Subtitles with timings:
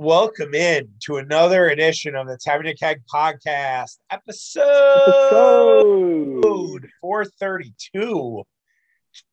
[0.00, 4.62] Welcome in to another edition of the Tavern Keg podcast, episode,
[6.38, 8.44] episode 432.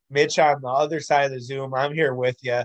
[0.09, 1.75] Mitch on the other side of the Zoom.
[1.75, 2.63] I'm here with you.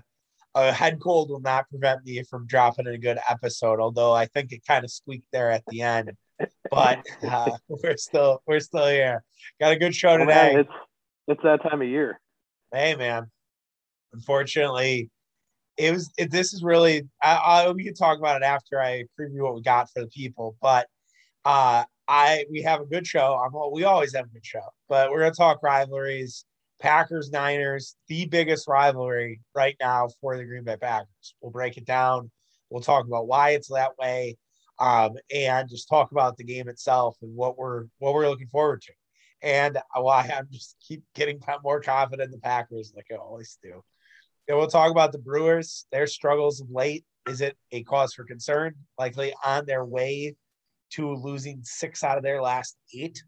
[0.54, 4.50] A head cold will not prevent me from dropping a good episode, although I think
[4.52, 6.12] it kind of squeaked there at the end.
[6.70, 9.22] But uh, we're still we're still here.
[9.60, 10.52] Got a good show today.
[10.52, 10.72] Oh, man, it's
[11.28, 12.18] it's that time of year.
[12.72, 13.30] Hey man.
[14.14, 15.10] Unfortunately,
[15.76, 19.04] it was it, this is really I, I, we can talk about it after I
[19.18, 20.86] preview what we got for the people, but
[21.44, 23.40] uh I we have a good show.
[23.42, 26.44] I'm we always have a good show, but we're gonna talk rivalries.
[26.80, 31.34] Packers Niners, the biggest rivalry right now for the Green Bay Packers.
[31.40, 32.30] We'll break it down.
[32.70, 34.38] We'll talk about why it's that way,
[34.78, 38.82] um, and just talk about the game itself and what we're what we're looking forward
[38.82, 38.92] to.
[39.42, 43.82] And why I'm just keep getting more confident in the Packers, like I always do.
[44.50, 47.04] And we'll talk about the Brewers, their struggles late.
[47.28, 48.74] Is it a cause for concern?
[48.98, 50.34] Likely on their way
[50.94, 53.22] to losing six out of their last eight.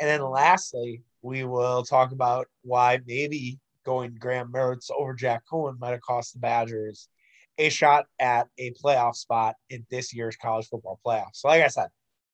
[0.00, 5.78] And then lastly, we will talk about why maybe going Graham Mertz over Jack Coan
[5.78, 7.10] might have cost the Badgers
[7.58, 11.34] a shot at a playoff spot in this year's college football playoffs.
[11.34, 11.88] So, like I said,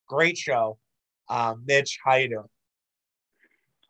[0.06, 0.78] great show.
[1.28, 2.48] Um, Mitch, how you doing?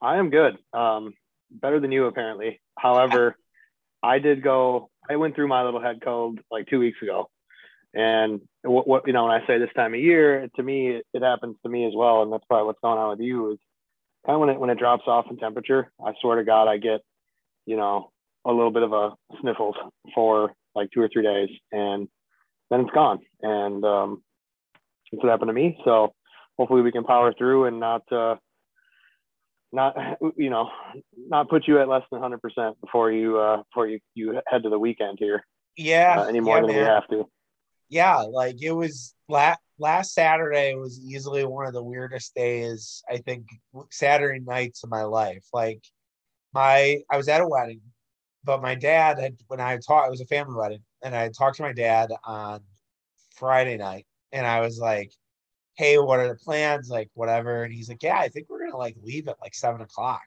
[0.00, 0.56] I am good.
[0.72, 1.12] Um,
[1.50, 2.62] better than you apparently.
[2.78, 3.36] However,
[4.04, 4.90] I did go.
[5.08, 7.30] I went through my little head cold like two weeks ago,
[7.94, 11.06] and what, what you know when I say this time of year, to me it,
[11.14, 13.58] it happens to me as well, and that's probably what's going on with you is
[14.26, 15.90] kind of when it when it drops off in temperature.
[16.04, 17.00] I swear to God, I get
[17.66, 18.10] you know
[18.44, 19.76] a little bit of a sniffles
[20.14, 22.08] for like two or three days, and
[22.70, 23.20] then it's gone.
[23.40, 24.22] And um,
[25.10, 25.78] that's what happened to me.
[25.84, 26.12] So
[26.58, 28.36] hopefully we can power through and not uh,
[29.74, 29.96] not
[30.36, 30.70] you know
[31.16, 34.70] not put you at less than 100% before you uh before you you head to
[34.70, 35.44] the weekend here
[35.76, 36.78] yeah uh, any more yeah, than man.
[36.78, 37.28] we have to
[37.88, 43.16] yeah like it was last last saturday was easily one of the weirdest days i
[43.18, 43.46] think
[43.90, 45.82] saturday nights of my life like
[46.52, 47.80] my i was at a wedding
[48.44, 51.56] but my dad had when i talked it was a family wedding and i talked
[51.56, 52.60] to my dad on
[53.34, 55.10] friday night and i was like
[55.74, 56.88] hey, what are the plans?
[56.88, 57.64] Like, whatever.
[57.64, 60.22] And he's like, yeah, I think we're gonna like leave at like seven o'clock.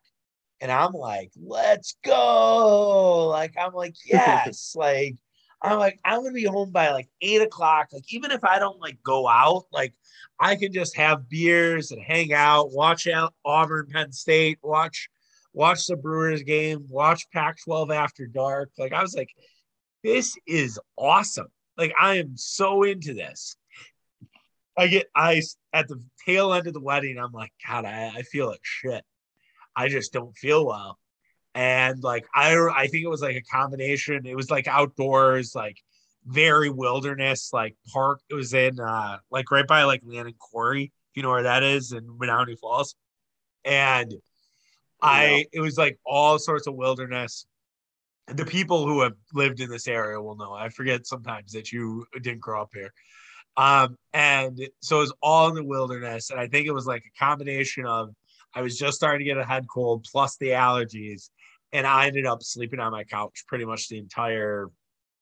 [0.60, 3.28] And I'm like, let's go.
[3.28, 4.74] Like, I'm like, yes.
[4.76, 5.16] like,
[5.62, 7.88] I'm like, I'm gonna be home by like eight o'clock.
[7.92, 9.94] Like, even if I don't like go out, like
[10.40, 15.10] I can just have beers and hang out, watch out Auburn, Penn State, watch
[15.58, 18.70] watch the Brewers game, watch Pac-12 after dark.
[18.78, 19.32] Like, I was like,
[20.04, 21.48] this is awesome.
[21.78, 23.58] Like, I am so into this.
[24.78, 27.18] I get ice at the tail end of the wedding.
[27.18, 29.04] I'm like, God, I, I feel like shit.
[29.76, 31.00] I just don't feel well.
[31.56, 34.28] And like, I, I think it was like a combination.
[34.28, 35.78] It was like outdoors, like
[36.26, 38.22] very wilderness, like park.
[38.30, 41.64] It was in, uh, like right by like Lannon Quarry, if you know where that
[41.64, 42.96] is in Menomonee Falls.
[43.66, 44.14] And
[45.02, 47.48] I, it was like all sorts of wilderness.
[48.28, 50.54] The people who have lived in this area will know.
[50.54, 52.94] I forget sometimes that you didn't grow up here
[53.58, 56.30] um, and so it was all in the wilderness.
[56.30, 58.14] And I think it was like a combination of
[58.54, 61.30] I was just starting to get a head cold plus the allergies.
[61.74, 64.70] And I ended up sleeping on my couch pretty much the entire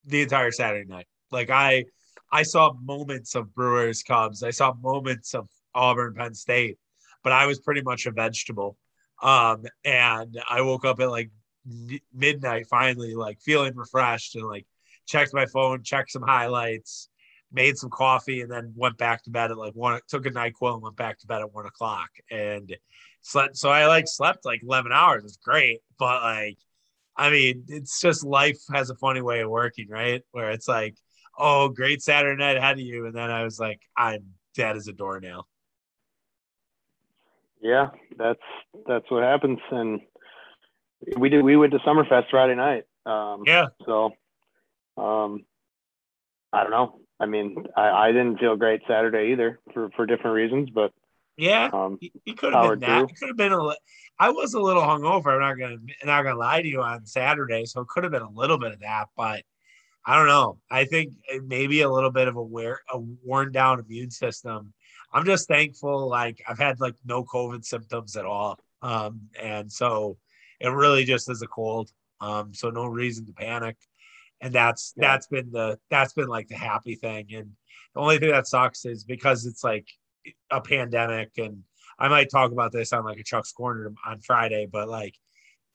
[0.06, 1.07] the entire Saturday night.
[1.31, 1.85] Like I
[2.31, 4.44] I saw moments of Brewers Cubs.
[4.44, 6.78] I saw moments of Auburn Penn State,
[7.23, 8.78] but I was pretty much a vegetable.
[9.22, 11.31] Um, and I woke up at like
[12.13, 14.66] midnight finally, like feeling refreshed and like
[15.07, 17.09] checked my phone, checked some highlights,
[17.55, 19.99] made some coffee, and then went back to bed at like one.
[20.07, 22.75] Took a Nyquil and went back to bed at one o'clock, and
[23.21, 23.57] slept.
[23.57, 25.23] So I like slept like eleven hours.
[25.23, 26.57] It's great, but like,
[27.16, 30.21] I mean, it's just life has a funny way of working, right?
[30.31, 30.95] Where it's like,
[31.38, 34.87] oh, great Saturday night ahead of you, and then I was like, I'm dead as
[34.87, 35.47] a doornail.
[37.61, 38.39] Yeah, that's
[38.87, 40.01] that's what happens, and
[41.17, 41.43] we did.
[41.43, 42.83] We went to Summerfest Friday night.
[43.05, 43.67] Um, yeah.
[43.85, 44.11] So,
[44.97, 45.45] um,
[46.51, 46.99] I don't know.
[47.20, 50.91] I mean, I, I didn't feel great Saturday either for, for different reasons, but
[51.38, 52.00] yeah, um,
[52.38, 53.09] could have been that.
[53.09, 53.76] It could have been a.
[54.17, 55.34] I was a little hungover.
[55.34, 58.22] I'm not gonna not gonna lie to you on Saturday, so it could have been
[58.22, 59.44] a little bit of that, but
[60.06, 60.59] I don't know.
[60.70, 61.14] I think
[61.46, 64.73] maybe a little bit of a wear a worn down immune system.
[65.11, 66.08] I'm just thankful.
[66.08, 70.18] Like I've had like no COVID symptoms at all, um, and so
[70.59, 71.91] it really just is a cold.
[72.22, 73.76] Um, so no reason to panic
[74.41, 75.11] and that's yeah.
[75.11, 77.52] that's been the that's been like the happy thing and
[77.93, 79.87] the only thing that sucks is because it's like
[80.52, 81.64] a pandemic and
[81.99, 85.16] i might talk about this on like a chuck's corner on friday but like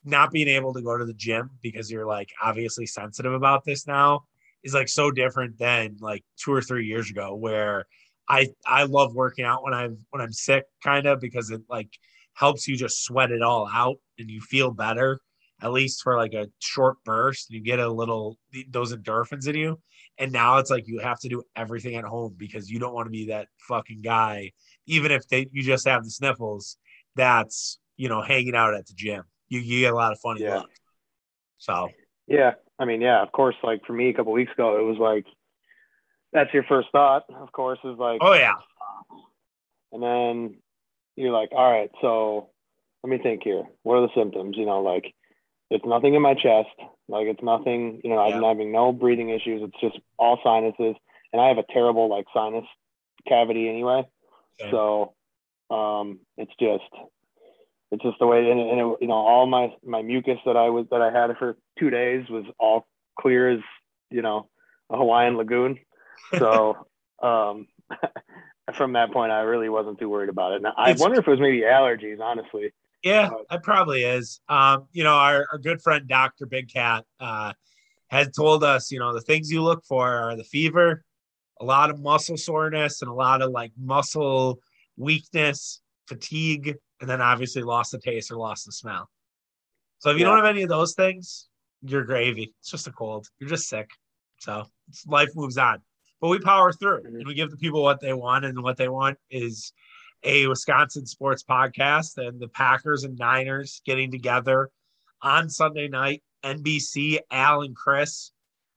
[0.05, 3.87] not being able to go to the gym because you're like obviously sensitive about this
[3.87, 4.25] now
[4.63, 7.87] is like so different than like two or three years ago where
[8.29, 11.91] I I love working out when I'm when I'm sick kind of because it like
[12.35, 15.21] helps you just sweat it all out and you feel better
[15.63, 19.81] at least for like a short burst you get a little those endorphins in you.
[20.19, 23.07] And now it's like you have to do everything at home because you don't want
[23.07, 24.53] to be that fucking guy
[24.87, 26.77] even if they you just have the sniffles
[27.17, 29.25] that's you know hanging out at the gym.
[29.49, 30.57] You, you get a lot of funny yeah.
[30.57, 30.71] luck
[31.59, 31.89] so.
[32.27, 32.53] Yeah.
[32.79, 35.27] I mean yeah of course like for me a couple weeks ago it was like
[36.33, 38.55] that's your first thought of course is like oh yeah.
[39.93, 40.59] And then
[41.17, 42.51] you're like all right so
[43.03, 43.65] let me think here.
[43.83, 44.57] What are the symptoms?
[44.57, 45.15] You know like
[45.71, 46.69] it's nothing in my chest.
[47.09, 49.63] Like it's nothing, you know, I'm having no breathing issues.
[49.63, 50.97] It's just all sinuses.
[51.33, 52.65] And I have a terrible like sinus
[53.29, 54.07] cavity anyway.
[54.61, 54.71] Okay.
[54.71, 55.15] So
[55.71, 56.91] um, it's just,
[57.93, 60.71] it's just the way, and, and it, you know, all my, my mucus that I
[60.71, 62.87] was, that I had for two days was all
[63.19, 63.61] clear as,
[64.11, 64.49] you know,
[64.91, 65.79] a Hawaiian lagoon.
[66.37, 66.87] So
[67.23, 67.67] um,
[68.75, 70.63] from that point, I really wasn't too worried about it.
[70.63, 72.73] Now, I it's, wonder if it was maybe allergies, honestly.
[73.03, 74.41] Yeah, it probably is.
[74.49, 76.47] Um, you know, our, our good friend Dr.
[76.47, 77.53] Big Cat uh,
[78.09, 81.03] had told us, you know, the things you look for are the fever,
[81.61, 84.61] a lot of muscle soreness, and a lot of like muscle
[84.97, 89.09] weakness, fatigue, and then obviously lost the taste or lost the smell.
[90.01, 90.29] So if you yeah.
[90.29, 91.49] don't have any of those things,
[91.83, 92.55] you're gravy.
[92.61, 93.29] It's just a cold.
[93.39, 93.89] You're just sick.
[94.41, 94.65] So
[95.07, 95.81] life moves on.
[96.21, 97.17] But we power through mm-hmm.
[97.17, 99.73] and we give the people what they want, and what they want is
[100.23, 104.71] a Wisconsin sports podcast and the Packers and Niners getting together
[105.23, 106.23] on Sunday night.
[106.45, 108.33] NBC, Al and Chris.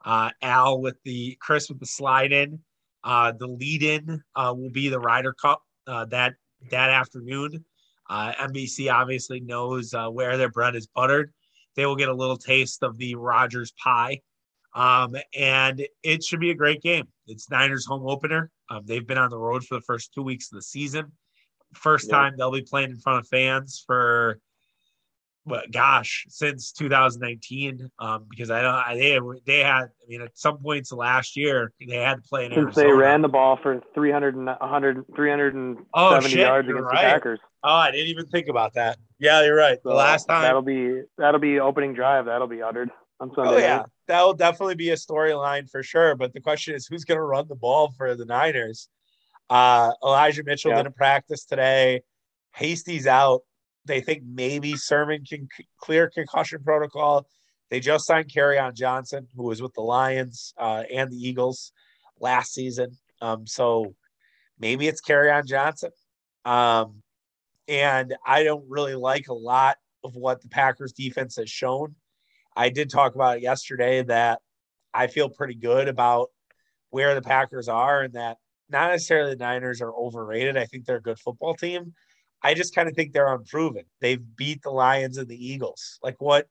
[0.06, 2.60] Uh, Al with the Chris with the slide in.
[3.04, 6.34] Uh, the lead in uh, will be the Ryder Cup uh, that
[6.69, 7.63] that afternoon.
[8.10, 11.31] Uh, NBC obviously knows uh, where their bread is buttered.
[11.75, 14.19] They will get a little taste of the Rodgers pie.
[14.75, 17.07] Um, and it should be a great game.
[17.28, 18.51] It's Niners home opener.
[18.69, 21.12] Um, they've been on the road for the first two weeks of the season.
[21.75, 22.17] First yeah.
[22.17, 24.39] time they'll be playing in front of fans for
[25.45, 30.57] what gosh since 2019 um, because I don't they they had I mean at some
[30.57, 32.87] points last year they had to play in since Arizona.
[32.87, 37.01] they ran the ball for 300 and 100 370 oh, shit, yards against right.
[37.01, 37.39] the Packers.
[37.63, 38.97] Oh, I didn't even think about that.
[39.19, 39.77] Yeah, you're right.
[39.83, 42.25] So the last time that'll be that'll be opening drive.
[42.25, 42.89] That'll be uttered
[43.19, 43.51] on Sunday.
[43.51, 46.15] Oh yeah, that'll definitely be a storyline for sure.
[46.15, 48.89] But the question is, who's going to run the ball for the Niners?
[49.50, 50.84] Uh, Elijah Mitchell yeah.
[50.84, 52.01] didn't practice today.
[52.54, 53.42] Hasty's out.
[53.86, 57.28] They think maybe Sermon can c- clear concussion protocol.
[57.69, 61.72] They just signed Kerryon Johnson, who was with the Lions uh, and the Eagles
[62.19, 62.98] last season.
[63.22, 63.95] Um, so
[64.60, 65.92] maybe it's Kerryon Johnson.
[66.45, 67.01] Um,
[67.68, 71.95] and I don't really like a lot of what the Packers defense has shown.
[72.56, 74.42] I did talk about it yesterday that
[74.94, 76.30] I feel pretty good about
[76.90, 78.38] where the Packers are and that
[78.73, 80.57] not necessarily the Niners are overrated.
[80.57, 81.93] I think they're a good football team.
[82.41, 83.83] I just kind of think they're unproven.
[84.01, 85.99] They've beat the Lions and the Eagles.
[86.03, 86.47] Like what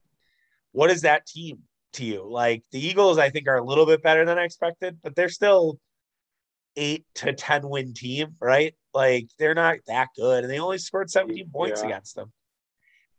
[0.71, 1.59] what is that team
[1.95, 2.27] to you?
[2.27, 5.29] Like the Eagles, I think are a little bit better than I expected, but they're
[5.29, 5.79] still
[6.77, 8.75] eight to ten win team, right?
[8.95, 11.89] Like they're not that good, and they only scored 17 points yeah.
[11.89, 12.33] against them.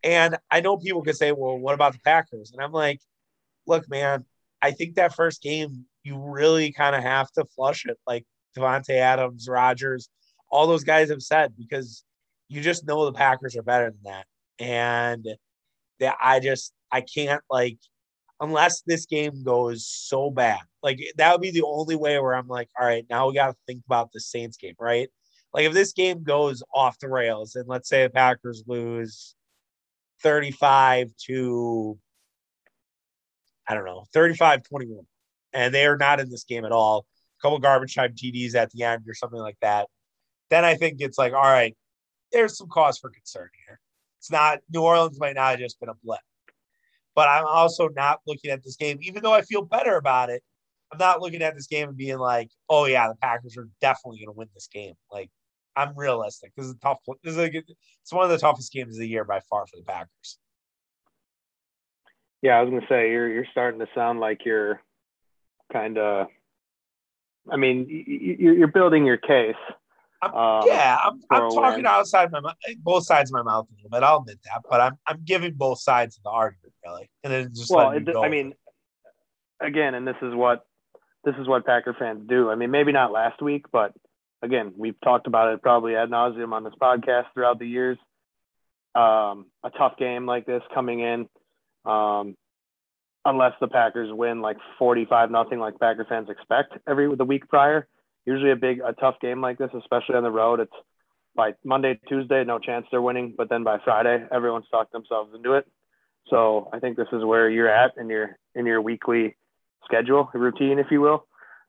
[0.03, 2.99] And I know people could say, "Well, what about the Packers?" And I'm like,
[3.67, 4.25] "Look, man,
[4.61, 7.97] I think that first game you really kind of have to flush it.
[8.05, 8.25] Like
[8.57, 10.09] Davante Adams, Rodgers,
[10.49, 12.03] all those guys have said because
[12.47, 14.25] you just know the Packers are better than that.
[14.59, 15.27] And
[15.99, 17.77] that I just I can't like
[18.39, 20.59] unless this game goes so bad.
[20.81, 23.47] Like that would be the only way where I'm like, all right, now we got
[23.47, 25.09] to think about the Saints game, right?
[25.53, 29.35] Like if this game goes off the rails and let's say the Packers lose
[30.21, 31.97] 35 to
[33.67, 35.05] I don't know, 35 21
[35.53, 37.05] and they are not in this game at all
[37.43, 39.87] couple garbage time TDs at the end or something like that,
[40.49, 41.75] then I think it's like, all right,
[42.31, 43.79] there's some cause for concern here.
[44.19, 46.21] It's not New Orleans might not have just been a blip.
[47.15, 50.41] But I'm also not looking at this game, even though I feel better about it.
[50.91, 54.19] I'm not looking at this game and being like, oh yeah, the Packers are definitely
[54.19, 54.93] going to win this game.
[55.11, 55.29] Like
[55.75, 56.53] I'm realistic.
[56.55, 56.99] This is a tough.
[57.23, 59.77] This is a, it's one of the toughest games of the year by far for
[59.77, 60.37] the Packers.
[62.41, 64.81] Yeah, I was going to say you're you're starting to sound like you're
[65.71, 66.27] kind of
[67.51, 69.55] I mean, you're building your case.
[70.21, 71.85] Um, yeah, I'm, I'm talking win.
[71.85, 74.03] outside my mouth, both sides of my mouth a little bit.
[74.03, 77.51] I'll admit that, but I'm I'm giving both sides of the argument really, and then
[77.53, 78.53] just well, it, I mean,
[79.59, 80.65] again, and this is what
[81.25, 82.49] this is what Packer fans do.
[82.49, 83.93] I mean, maybe not last week, but
[84.41, 87.97] again, we've talked about it probably ad nauseum on this podcast throughout the years.
[88.95, 91.27] Um, a tough game like this coming in,
[91.85, 92.35] um,
[93.25, 97.87] unless the Packers win like 45 nothing like Packer fans expect every the week prior.
[98.25, 100.73] Usually a big a tough game like this, especially on the road, it's
[101.35, 105.53] by Monday, Tuesday, no chance they're winning, but then by Friday, everyone's talked themselves into
[105.53, 105.67] it.
[106.29, 109.35] So I think this is where you're at in your in your weekly
[109.85, 111.25] schedule routine, if you will.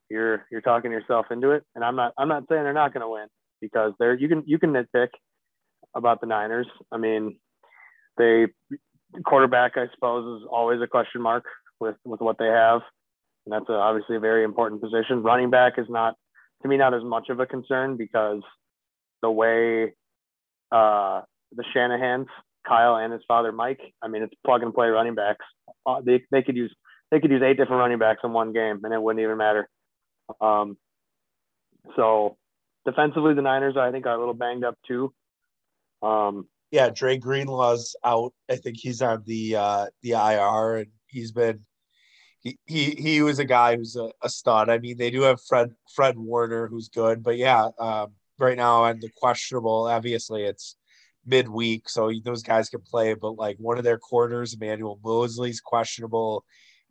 [0.09, 3.01] You're you're talking yourself into it, and I'm not I'm not saying they're not going
[3.01, 3.27] to win
[3.59, 5.09] because they're you can you can nitpick
[5.93, 6.67] about the Niners.
[6.91, 7.37] I mean,
[8.17, 8.47] they
[9.23, 11.45] quarterback I suppose is always a question mark
[11.79, 12.81] with with what they have,
[13.45, 15.23] and that's a, obviously a very important position.
[15.23, 16.15] Running back is not
[16.61, 18.41] to me not as much of a concern because
[19.21, 19.93] the way
[20.71, 21.21] uh,
[21.55, 22.27] the Shanahan's
[22.67, 23.81] Kyle and his father Mike.
[24.01, 25.45] I mean, it's plug and play running backs.
[25.85, 26.73] Uh, they they could use
[27.11, 29.69] they could use eight different running backs in one game, and it wouldn't even matter.
[30.41, 30.77] Um,
[31.95, 32.37] so
[32.85, 35.13] defensively, the Niners I think are a little banged up too.
[36.01, 38.33] Um, yeah, Dre Greenlaw's out.
[38.49, 41.65] I think he's on the uh, the IR, and he's been
[42.41, 44.69] he he, he was a guy who's a, a stud.
[44.69, 48.83] I mean, they do have Fred Fred Warner who's good, but yeah, um, right now
[48.83, 49.87] on the questionable.
[49.87, 50.75] Obviously, it's
[51.25, 53.13] midweek, so those guys can play.
[53.13, 56.45] But like one of their corners, Emmanuel Moseley's questionable,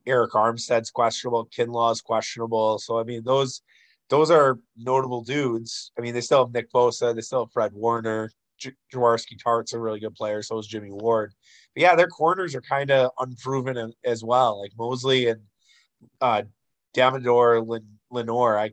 [0.07, 2.79] Arik Armstead's questionable, Kinlaw's questionable.
[2.79, 3.63] So I mean, those
[4.11, 5.93] those are notable dudes.
[5.99, 9.73] I mean, they still have Nick Bosa, they still have Fred Warner, J- Jaquiski Tartt's
[9.73, 10.43] a really good player.
[10.43, 11.33] So is Jimmy Ward.
[11.75, 14.61] But yeah, their corners are kind of unproven as well.
[14.61, 15.43] Like Moseley and
[16.21, 16.43] uh,
[16.97, 18.73] Lin- Lenoir, I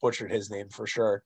[0.00, 1.22] butchered his name for sure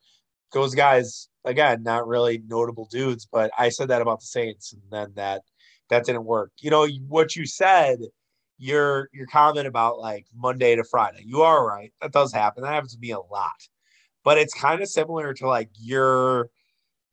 [0.52, 4.82] those guys again not really notable dudes but i said that about the saints and
[4.90, 5.42] then that
[5.90, 7.98] that didn't work you know what you said
[8.58, 12.72] your your comment about like monday to friday you are right that does happen that
[12.72, 13.68] happens to me a lot
[14.24, 16.48] but it's kind of similar to like your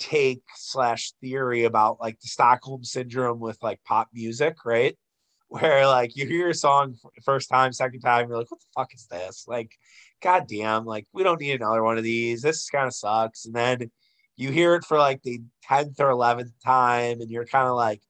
[0.04, 4.98] take slash theory about like the stockholm syndrome with like pop music right
[5.48, 8.94] where like you hear a song first time second time you're like what the fuck
[8.94, 9.78] is this like
[10.24, 12.42] God damn, like we don't need another one of these.
[12.42, 13.46] This kind of sucks.
[13.46, 13.92] And then
[14.38, 18.02] you hear it for like the 10th or 11th time, and you're kind of like,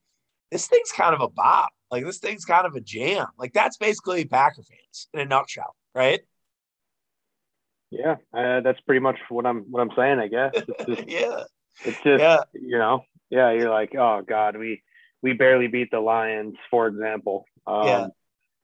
[0.52, 1.72] this thing's kind of a bop.
[1.90, 3.26] Like this thing's kind of a jam.
[3.38, 6.22] Like that's basically Packer fans in a nutshell, right?
[7.90, 10.20] Yeah, uh, that's pretty much what I'm what I'm saying.
[10.20, 10.54] I guess.
[10.88, 11.44] Just, yeah.
[11.86, 12.40] It's just yeah.
[12.54, 13.52] you know, yeah.
[13.52, 14.84] You're like, oh God, we
[15.22, 17.46] we barely beat the Lions, for example.
[17.66, 18.08] Um, yeah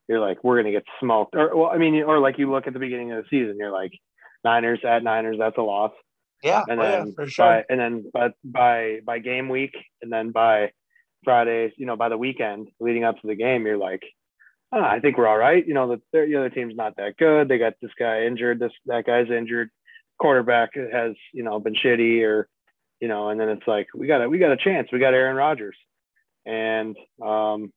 [0.09, 1.35] you're like, we're gonna get smoked.
[1.35, 3.71] Or well, I mean, or like you look at the beginning of the season, you're
[3.71, 3.91] like,
[4.43, 5.91] Niners at Niners, that's a loss.
[6.43, 7.45] Yeah, and oh, then yeah, for sure.
[7.45, 10.71] By, and then but by by game week, and then by
[11.23, 14.01] Friday, you know, by the weekend leading up to the game, you're like,
[14.71, 15.65] oh, I think we're all right.
[15.65, 17.47] You know, the the other team's not that good.
[17.47, 18.59] They got this guy injured.
[18.59, 19.69] This that guy's injured.
[20.19, 22.49] Quarterback has you know been shitty, or
[22.99, 24.89] you know, and then it's like we got a we got a chance.
[24.91, 25.77] We got Aaron Rodgers,
[26.45, 27.71] and um,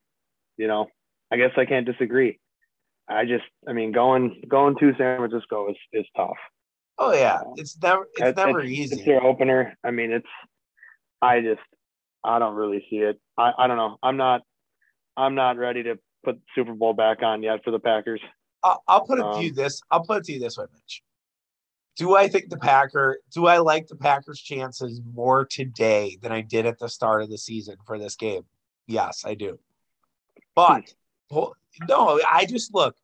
[0.56, 0.88] you know,
[1.30, 2.38] I guess I can't disagree.
[3.08, 6.36] I just, I mean, going going to San Francisco is is tough.
[6.98, 8.96] Oh yeah, it's never it's, it's never it's, easy.
[8.96, 9.76] It's their opener.
[9.84, 10.28] I mean, it's.
[11.20, 11.60] I just,
[12.24, 13.20] I don't really see it.
[13.38, 13.96] I I don't know.
[14.02, 14.42] I'm not,
[15.16, 18.20] I'm not ready to put Super Bowl back on yet for the Packers.
[18.64, 19.82] I'll, I'll put it um, to you this.
[19.90, 21.02] I'll put it to you this way, Mitch.
[21.96, 23.18] Do I think the Packer?
[23.32, 27.30] Do I like the Packers' chances more today than I did at the start of
[27.30, 28.42] the season for this game?
[28.87, 29.58] Yes, I do.
[30.54, 30.92] But
[31.88, 32.96] no, I just look.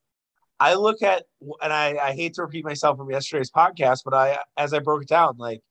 [0.60, 1.24] I look at,
[1.62, 5.02] and I, I hate to repeat myself from yesterday's podcast, but I, as I broke
[5.02, 5.62] it down, like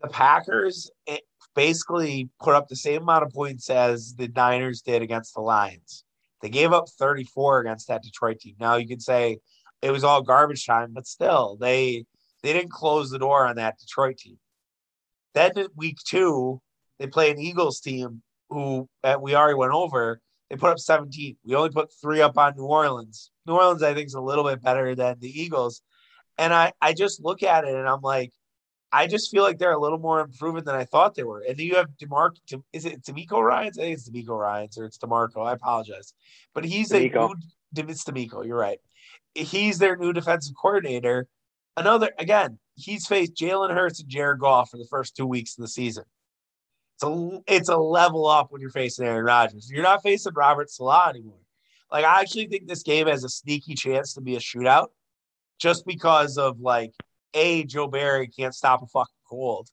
[0.00, 1.18] the Packers eh,
[1.54, 6.04] basically put up the same amount of points as the Niners did against the Lions.
[6.40, 8.54] They gave up 34 against that Detroit team.
[8.60, 9.38] Now you can say
[9.82, 12.04] it was all garbage time, but still, they
[12.42, 14.38] they didn't close the door on that Detroit team.
[15.34, 16.60] Then week two,
[16.98, 21.36] they play an Eagles team who uh, we already went over they put up 17.
[21.44, 23.30] We only put three up on New Orleans.
[23.46, 25.82] New Orleans, I think, is a little bit better than the Eagles.
[26.38, 28.32] And I, I just look at it and I'm like,
[28.92, 31.40] I just feel like they're a little more improving than I thought they were.
[31.40, 32.62] And then you have DeMarco.
[32.72, 33.78] Is it DeMeco Ryans?
[33.78, 35.44] I think it's DeMeco Ryans or it's DeMarco.
[35.44, 36.14] I apologize.
[36.54, 37.32] But he's DeMeco.
[37.74, 38.46] a new, it's DeMeco.
[38.46, 38.78] You're right.
[39.34, 41.26] He's their new defensive coordinator.
[41.76, 45.62] Another, again, he's faced Jalen Hurts and Jared Goff for the first two weeks of
[45.62, 46.04] the season.
[46.94, 49.70] It's a it's a level up when you're facing Aaron Rodgers.
[49.70, 51.40] You're not facing Robert Saleh anymore.
[51.92, 54.88] Like I actually think this game has a sneaky chance to be a shootout,
[55.58, 56.94] just because of like
[57.34, 59.68] a Joe Barry can't stop a fucking cold,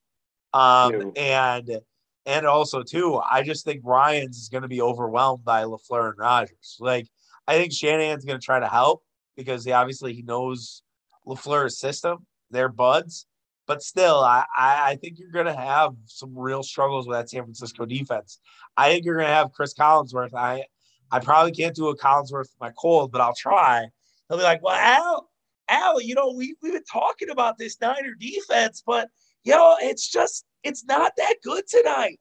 [0.54, 1.80] um, and
[2.26, 6.18] and also too, I just think Ryans is going to be overwhelmed by Lafleur and
[6.18, 6.78] Rodgers.
[6.80, 7.08] Like
[7.48, 9.04] I think Shanahan's going to try to help
[9.36, 10.83] because he obviously he knows
[11.28, 12.26] Lafleur's system.
[12.52, 13.26] They're buds,
[13.66, 17.44] but still, I, I think you're going to have some real struggles with that San
[17.44, 18.40] Francisco defense.
[18.78, 20.34] I think you're going to have Chris Collinsworth.
[20.36, 20.66] I
[21.12, 23.88] I probably can't do a Collinsworth with my cold, but I'll try.
[24.28, 25.30] He'll be like, well, Al,
[25.70, 29.10] Al, you know, we, we've been talking about this Niner defense, but,
[29.44, 32.20] you know, it's just, it's not that good tonight.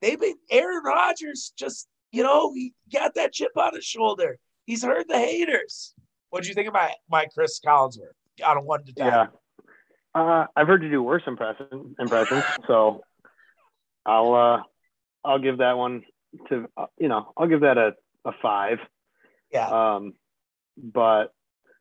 [0.00, 4.38] They've been, Aaron Rodgers just, you know, he got that chip on his shoulder.
[4.64, 5.94] He's heard the haters.
[6.30, 9.06] What do you think about my Chris Collinsworth on a one to ten?
[9.06, 9.26] Yeah.
[10.14, 13.02] Uh, I've heard you do worse impression, impressions, so
[14.04, 14.62] I'll uh,
[15.24, 16.02] I'll give that one
[16.48, 17.94] to uh, you know I'll give that a,
[18.24, 18.78] a five.
[19.52, 19.68] Yeah.
[19.68, 20.14] Um,
[20.76, 21.32] but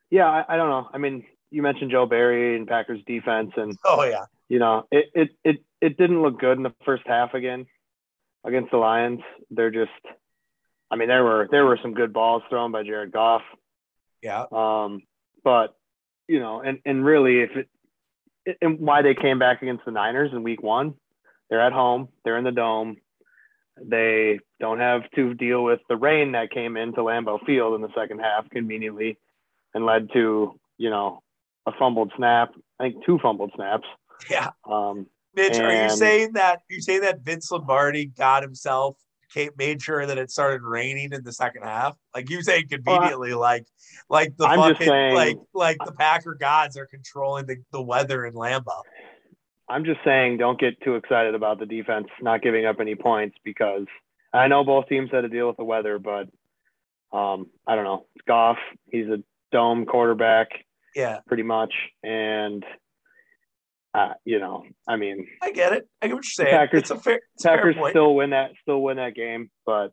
[0.10, 0.90] yeah, I, I don't know.
[0.94, 5.06] I mean, you mentioned Joe Barry and Packers defense, and oh yeah, you know it
[5.14, 7.66] it it it didn't look good in the first half again
[8.44, 9.22] against the Lions.
[9.52, 9.92] They're just,
[10.92, 13.42] I mean, there were there were some good balls thrown by Jared Goff.
[14.22, 14.46] Yeah.
[14.52, 15.02] Um,
[15.44, 15.76] but
[16.30, 20.32] you know, and and really, if it and why they came back against the Niners
[20.32, 20.94] in Week One,
[21.50, 22.98] they're at home, they're in the dome,
[23.82, 27.94] they don't have to deal with the rain that came into Lambeau Field in the
[27.98, 29.18] second half conveniently,
[29.74, 31.24] and led to you know
[31.66, 32.54] a fumbled snap.
[32.80, 33.88] I think two fumbled snaps.
[34.30, 34.52] Yeah.
[34.70, 38.98] Um, Mitch, are you saying that you saying that Vince Lombardi got himself
[39.34, 41.96] came, made sure that it started raining in the second half?
[42.14, 43.66] Like you saying conveniently, like
[44.10, 48.26] like the I'm fucking saying- like like the Packer gods are controlling the, the weather
[48.26, 48.82] in Lambeau.
[49.68, 53.38] I'm just saying, don't get too excited about the defense not giving up any points
[53.44, 53.86] because
[54.34, 56.28] I know both teams had to deal with the weather, but
[57.16, 58.06] um, I don't know.
[58.28, 58.58] Goff.
[58.92, 60.48] He's a dome quarterback,
[60.96, 62.64] Yeah, pretty much, and
[63.94, 65.88] uh, you know, I mean, I get it.
[66.02, 66.56] I get what you're saying.
[66.56, 69.92] Packers- it's a fair, it's a fair still win that, still win that game, but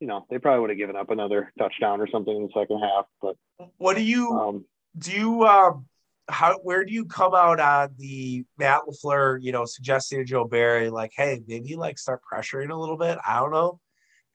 [0.00, 2.80] you know, they probably would have given up another touchdown or something in the second
[2.80, 3.06] half.
[3.22, 3.36] But
[3.78, 4.64] what do you um,
[4.98, 5.12] do?
[5.12, 5.86] You um,
[6.28, 9.38] how where do you come out on the Matt Lafleur?
[9.40, 13.18] You know, suggesting to Joe Barry, like, hey, maybe like start pressuring a little bit.
[13.26, 13.80] I don't know.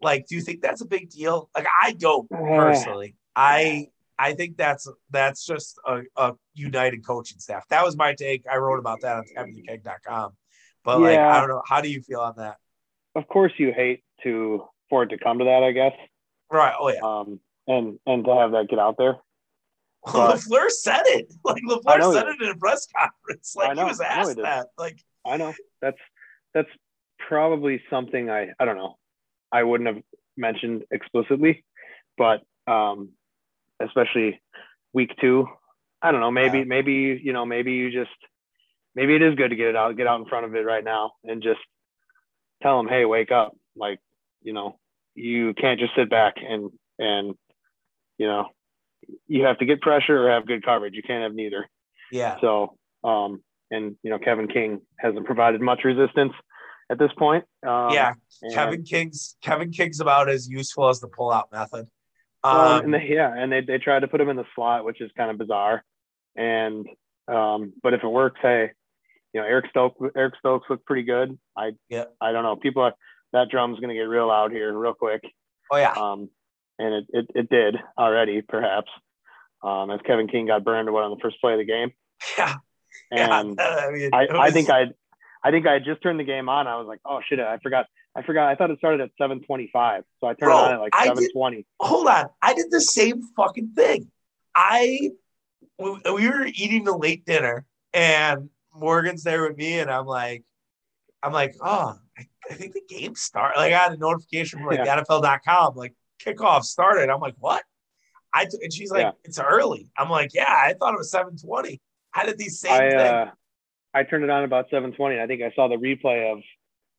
[0.01, 1.49] Like, do you think that's a big deal?
[1.55, 3.15] Like, I don't personally.
[3.35, 3.89] I
[4.19, 7.63] I think that's that's just a, a united coaching staff.
[7.69, 8.43] That was my take.
[8.51, 10.33] I wrote about that on tappingthekeg.com.
[10.83, 11.61] But like, I don't know.
[11.65, 12.57] How do you feel on that?
[13.15, 15.93] of course, you hate to for it to come to that, I guess,
[16.51, 16.73] Right.
[16.77, 16.99] Oh yeah.
[17.03, 19.17] um, and and to have that get out there.
[20.13, 21.33] Well, Lafleur said it.
[21.43, 23.53] Like Lafleur said it in a press conference.
[23.55, 23.83] Like know.
[23.83, 24.67] he was he asked that.
[24.77, 25.97] Like I know that's
[26.53, 26.69] that's
[27.27, 28.95] probably something I I don't know
[29.51, 30.03] I wouldn't have
[30.37, 31.65] mentioned explicitly,
[32.17, 33.09] but um,
[33.79, 34.41] especially
[34.93, 35.47] week two,
[36.01, 36.63] I don't know maybe Yeah.
[36.65, 38.09] maybe you know maybe you just
[38.95, 40.83] maybe it is good to get it out get out in front of it right
[40.83, 41.59] now and just
[42.63, 43.99] tell them hey wake up like
[44.41, 44.77] you know
[45.15, 47.35] you can't just sit back and and
[48.17, 48.47] you know
[49.27, 51.67] you have to get pressure or have good coverage you can't have neither
[52.11, 52.37] yeah.
[52.41, 56.33] so, um, and you know, Kevin King hasn't provided much resistance
[56.89, 57.45] at this point.
[57.65, 58.13] Um, yeah.
[58.53, 61.87] Kevin King's Kevin King's about as useful as the pull out method.
[62.43, 64.85] Um, um, and they, yeah, and they they tried to put him in the slot,
[64.85, 65.83] which is kind of bizarre.
[66.35, 66.87] And
[67.27, 68.71] um, but if it works, hey,
[69.33, 71.37] you know, Eric Stokes Eric Stokes looked pretty good.
[71.57, 72.05] I Yeah.
[72.21, 72.55] I don't know.
[72.55, 72.93] People are
[73.33, 75.21] that drum's gonna get real loud here real quick.
[75.71, 75.91] oh yeah.
[75.91, 76.29] Um,
[76.77, 78.89] and it, it it did already, perhaps.
[79.61, 81.91] Um, as Kevin King got burned what on the first play of the game.
[82.37, 82.55] yeah.
[83.11, 83.39] Yeah.
[83.41, 84.87] And I mean, I, it I think I,
[85.43, 86.67] I think I had just turned the game on.
[86.67, 87.85] I was like, oh shit, I forgot.
[88.19, 88.49] I forgot.
[88.49, 91.13] I thought it started at 7:25, so I turned Bro, it on at like I
[91.13, 91.65] did- 7:20.
[91.79, 92.29] hold on.
[92.41, 94.11] I did the same fucking thing.
[94.55, 95.11] I
[95.77, 100.43] we, we were eating the late dinner and Morgan's there with me and I'm like,
[101.23, 103.57] I'm like, oh, I, I think the game started.
[103.57, 107.09] Like I had a notification from like NFL.com, like kickoff started.
[107.09, 107.63] I'm like, what?
[108.33, 109.11] I t- and she's like, Yeah.
[109.23, 109.89] it's early.
[109.97, 111.81] I'm like, yeah, I thought it was 720.
[112.13, 112.99] I did the same I thing.
[112.99, 113.31] uh,
[113.93, 115.19] I turned it on about 7:20.
[115.21, 116.39] I think I saw the replay of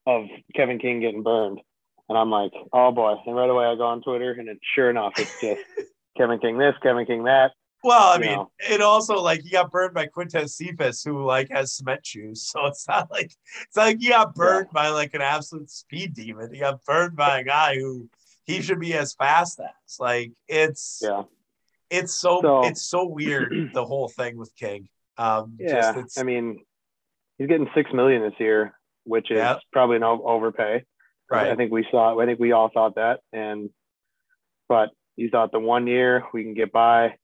[0.07, 1.61] of Kevin King getting burned,
[2.09, 3.15] and I'm like, oh boy.
[3.27, 5.63] And right away I go on Twitter, and it, sure enough, it's just
[6.17, 7.53] Kevin King this, Kevin King that.
[7.85, 8.51] well, I mean, know.
[8.69, 12.51] it also like he got burned by Quintez Cephus, who like has cement shoes.
[12.53, 13.33] So it's not like
[13.63, 16.53] it's not like he got burned by like an absolute speed demon.
[16.53, 18.09] He got burned by a guy who
[18.45, 19.99] he should be as fast as.
[19.99, 21.23] Like it's Yeah,
[21.91, 24.89] it's so, So- it's so weird the whole thing with King.
[25.17, 25.81] Um, yeah.
[25.81, 26.65] just it's I mean,
[27.39, 29.59] he's getting six million this year, which is Yeah.
[29.73, 30.85] probably an overpay.
[31.31, 31.49] Right.
[31.51, 32.19] I think we saw.
[32.19, 33.71] I think we all thought that, and
[34.69, 37.17] but you thought the one year we can get by,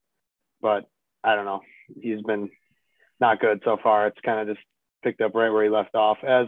[0.61, 0.85] but
[1.23, 1.61] I don't know.
[2.01, 2.49] He's been
[3.19, 4.07] not good so far.
[4.07, 4.65] It's kind of just
[5.03, 6.47] picked up right where he left off, as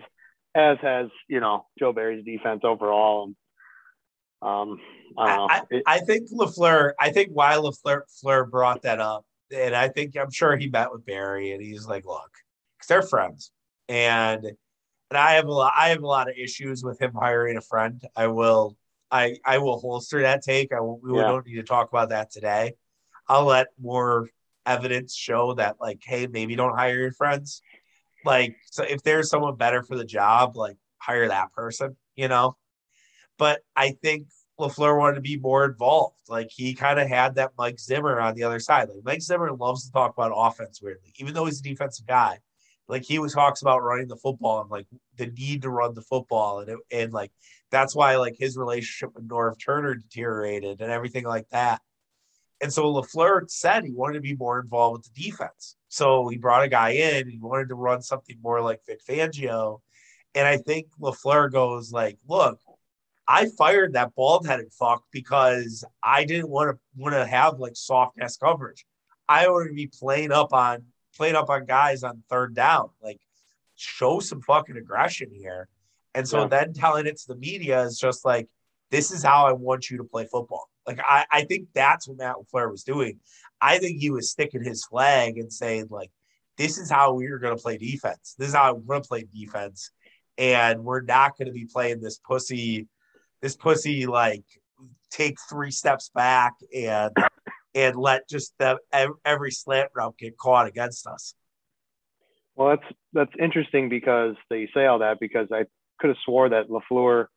[0.55, 3.33] as has you know Joe Barry's defense overall.
[4.41, 4.79] Um,
[5.17, 5.47] I don't know.
[5.49, 6.93] I, I think Lafleur.
[6.97, 10.93] I think why Lafleur Fleur brought that up, and I think I'm sure he met
[10.93, 12.31] with Barry, and he's like, "Look,
[12.77, 13.51] because they're friends,
[13.89, 14.51] and
[15.09, 15.73] and I have a lot.
[15.75, 18.01] I have a lot of issues with him hiring a friend.
[18.15, 18.77] I will
[19.11, 20.71] I I will holster that take.
[20.73, 21.27] I will, we Yeah.
[21.27, 22.73] don't need to talk about that today.
[23.27, 24.27] I'll let more
[24.65, 27.61] evidence show that like, hey, maybe don't hire your friends.
[28.25, 32.57] Like, so if there's someone better for the job, like hire that person, you know.
[33.37, 34.27] But I think
[34.59, 36.19] Lafleur wanted to be more involved.
[36.27, 38.89] Like he kind of had that Mike Zimmer on the other side.
[38.89, 42.39] Like Mike Zimmer loves to talk about offense weirdly, even though he's a defensive guy.
[42.89, 46.01] Like he was talks about running the football and like the need to run the
[46.01, 47.31] football and it, and like
[47.69, 51.81] that's why like his relationship with Norv Turner deteriorated and everything like that.
[52.61, 55.77] And so Lafleur said he wanted to be more involved with the defense.
[55.87, 57.29] So he brought a guy in.
[57.29, 59.79] He wanted to run something more like Vic Fangio.
[60.35, 62.59] And I think Lafleur goes like, "Look,
[63.27, 67.75] I fired that bald headed fuck because I didn't want to want to have like
[67.75, 68.85] soft ass coverage.
[69.27, 70.85] I wanted to be playing up on
[71.19, 72.89] playing up on guys on third down.
[73.03, 73.19] Like,
[73.75, 75.67] show some fucking aggression here."
[76.15, 76.47] And so Yeah.
[76.47, 78.47] then telling it to the media is just like,
[78.89, 82.17] "This is how I want you to play football." Like I, I think that's what
[82.17, 83.19] Matt LaFleur was doing.
[83.61, 86.11] I think he was sticking his flag and saying, like,
[86.57, 88.35] this is how we're going to play defense.
[88.37, 89.91] This is how we're going to play defense.
[90.37, 92.87] And we're not going to be playing this pussy,
[93.41, 94.45] this pussy, like,
[95.11, 97.11] take three steps back and
[97.75, 98.53] and let just
[99.25, 101.33] every slant route get caught against us.
[102.55, 105.65] Well, that's that's interesting because they say all that because I
[105.99, 107.27] could have swore that Lafleur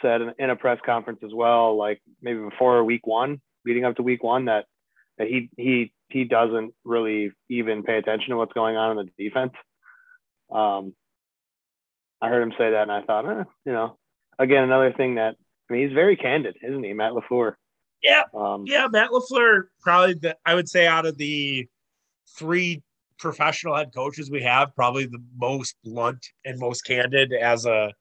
[0.00, 3.96] said in, in a press conference as well, like maybe before week one, leading up
[3.96, 4.64] to week one, that
[5.18, 9.24] that he he he doesn't really even pay attention to what's going on in the
[9.24, 9.52] defense.
[10.50, 10.94] Um,
[12.20, 13.96] I heard him say that, and I thought, eh, you know,
[14.38, 15.36] again, another thing that
[15.68, 17.54] I mean, he's very candid, isn't he, Matt Lafleur?
[18.02, 18.88] Yeah, Um, yeah.
[18.90, 21.68] Matt Lafleur probably the I would say out of the
[22.36, 22.82] three
[23.18, 27.92] professional head coaches we have, probably the most blunt and most candid as a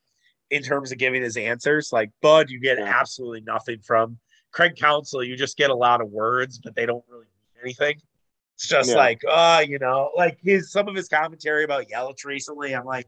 [0.50, 1.90] in terms of giving his answers.
[1.94, 4.18] Like Bud, you get absolutely nothing from
[4.52, 5.24] Craig Counsell.
[5.24, 8.02] You just get a lot of words, but they don't really mean anything.
[8.56, 8.96] It's just Yeah.
[8.98, 12.74] like, uh, you know, like his some of his commentary about Yelich recently.
[12.76, 13.08] I'm like,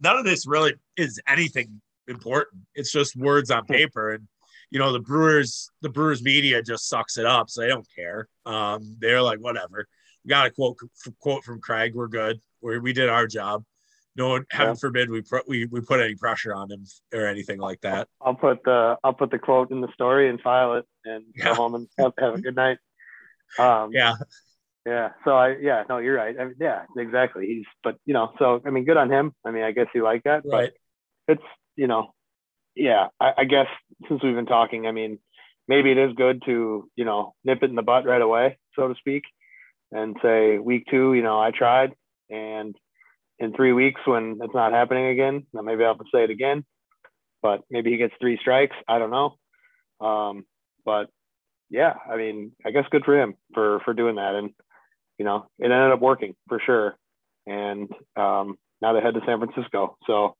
[0.00, 2.62] none of this really is anything important.
[2.74, 4.26] It's just words on paper, and
[4.70, 8.28] you know the Brewers, the Brewers media just sucks it up, so they don't care.
[8.46, 9.86] Um, they're like, whatever.
[10.24, 10.76] We got a quote
[11.20, 11.94] quote from Craig.
[11.94, 12.38] We're good.
[12.60, 13.64] We we did our job.
[14.16, 14.78] No one, heaven Yeah.
[14.80, 18.08] forbid, we put we we put any pressure on him or anything like that.
[18.20, 21.44] I'll put the I'll put the quote in the story and file it and Yeah.
[21.50, 22.78] go home and have, have a good night.
[23.58, 24.14] Um, Yeah,
[24.84, 25.10] yeah.
[25.24, 26.34] So I yeah no you're right.
[26.38, 27.46] I mean, yeah exactly.
[27.46, 29.32] He's but you know so I mean good on him.
[29.44, 30.42] I mean I guess he liked that.
[30.44, 30.72] right.
[31.26, 32.12] But it's you know
[32.74, 33.66] yeah I, I guess
[34.08, 35.18] since we've been talking I mean
[35.66, 38.88] maybe it is good to you know nip it in the butt right away so
[38.88, 39.24] to speak
[39.92, 41.94] and say week two you know I tried
[42.30, 42.74] and
[43.38, 46.30] in three weeks when it's not happening again then maybe I'll have to say it
[46.30, 46.64] again
[47.42, 48.76] but maybe he gets three strikes.
[48.88, 50.06] I don't know.
[50.06, 50.44] Um,
[50.84, 51.08] but
[51.70, 54.50] yeah, I mean, I guess good for him for for doing that, and
[55.18, 56.96] you know, it ended up working for sure.
[57.46, 59.96] And um, now they head to San Francisco.
[60.06, 60.36] So,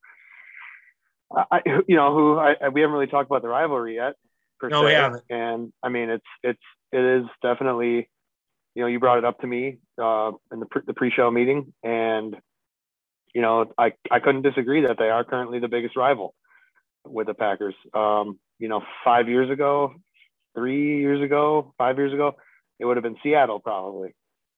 [1.35, 4.15] I, you know, who I, I- we haven't really talked about the rivalry yet.
[4.61, 4.95] Per No, we se.
[4.95, 5.25] haven't.
[5.31, 6.63] And I mean, it's it's
[6.93, 8.09] it is definitely,
[8.75, 11.73] you know, you brought it up to me uh, in the pre- the pre-show meeting,
[11.83, 12.37] and
[13.35, 16.35] you know, I I couldn't disagree that they are currently the biggest rival
[17.07, 17.75] with the Packers.
[17.95, 19.95] Um, you know, five years ago,
[20.55, 22.35] three years ago, five years ago,
[22.81, 24.15] it would have been Seattle probably.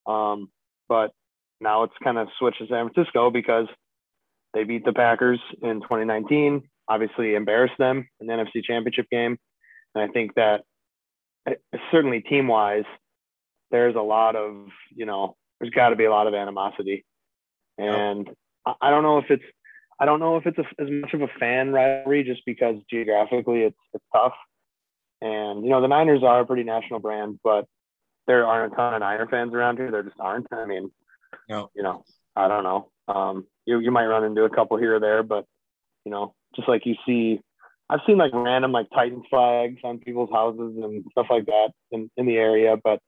[0.06, 0.50] Um,
[0.88, 1.12] but
[1.61, 3.66] now it's kind of switched to San Francisco because
[4.54, 9.38] they beat the Packers in 2019, obviously embarrassed them in the NFC Championship game.
[9.94, 10.62] And I think that
[11.46, 11.54] eh,
[11.90, 12.84] certainly team wise,
[13.70, 17.04] there's a lot of, you know, there's got to be a lot of animosity.
[17.78, 18.28] And
[18.66, 19.44] I, I don't know if it's,
[20.00, 23.62] I don't know if it's a, as much of a fan rivalry just because geographically
[23.62, 24.32] it's, it's tough.
[25.20, 27.66] And, you know, the Niners are a pretty national brand, but
[28.26, 29.90] there aren't a ton of Niner fans around here.
[29.90, 30.46] There just aren't.
[30.52, 30.90] I mean,
[31.48, 31.70] No.
[31.74, 32.90] you know, I don't know.
[33.12, 35.44] Um, you, you might run into a couple here or there, but,
[36.04, 37.40] you know, just like you see,
[37.88, 42.10] I've seen like random like Titans flags on people's houses and stuff like that in,
[42.16, 43.00] in the area, but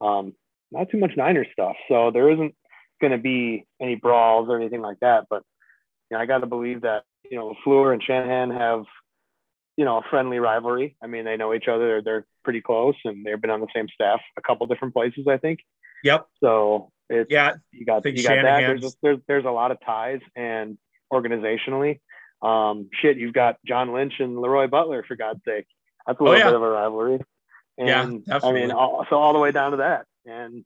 [0.00, 0.34] um,
[0.70, 1.76] not too much Niner stuff.
[1.88, 2.54] So there isn't
[3.00, 5.24] going to be any brawls or anything like that.
[5.30, 5.42] But
[6.10, 8.84] you know, I got to believe that you know Fleur and Shanahan have
[9.76, 10.96] you know a friendly rivalry.
[11.02, 13.68] I mean, they know each other; they're, they're pretty close, and they've been on the
[13.74, 15.60] same staff a couple different places, I think.
[16.04, 16.26] Yep.
[16.42, 17.54] So it's Yeah.
[17.72, 18.60] you got you got that.
[18.60, 20.78] There's, just, there's there's a lot of ties and
[21.12, 22.00] organizationally.
[22.42, 25.66] Um, shit, you've got John Lynch and Leroy Butler for God's sake.
[26.06, 26.44] That's a Oh, little yeah.
[26.46, 27.20] bit of a rivalry.
[27.76, 30.06] Yeah, And I mean, all, so all the way down to that.
[30.26, 30.64] And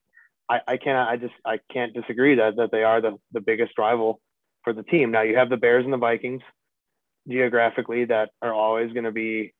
[0.48, 3.78] I, I cannot, I just, I can't disagree that that they are the the biggest
[3.78, 4.20] rival
[4.64, 5.10] for the team.
[5.10, 6.42] Now you have the Bears and the Vikings
[7.28, 9.52] geographically that are always going to be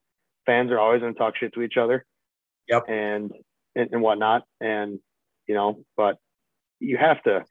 [0.47, 2.05] fans are always going to talk shit to each other.
[2.69, 2.85] Yep.
[2.89, 3.33] And,
[3.75, 4.99] and and whatnot, and
[5.47, 6.19] you know, but
[6.81, 7.45] you have to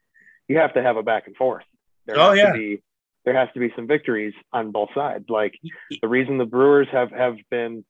[0.48, 1.64] you have to have a back and forth.
[2.06, 2.52] There Oh, has yeah.
[2.52, 2.82] to be
[3.24, 5.26] there has to be some victories on both sides.
[5.28, 5.54] Like
[6.00, 7.84] the reason the Brewers have have been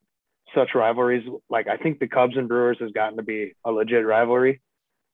[0.54, 4.04] such rivalries, like I think the Cubs and Brewers has gotten to be a legit
[4.04, 4.60] rivalry.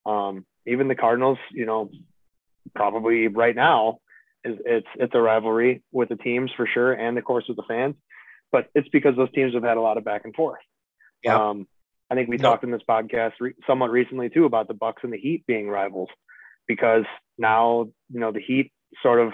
[0.05, 1.91] Um, even the Cardinals, you know,
[2.75, 3.99] probably right now
[4.45, 7.63] is it's it's a rivalry with the teams for sure, and of course with the
[7.69, 7.95] fans.
[8.51, 10.61] But it's because those teams have had a lot of back and forth.
[11.23, 11.51] Yeah.
[11.51, 11.67] Um,
[12.11, 12.43] I think we Yep.
[12.43, 15.69] talked in this podcast re- somewhat recently too about the Bucks and the Heat being
[15.69, 16.09] rivals
[16.67, 17.05] because
[17.37, 19.33] now you know the Heat sort of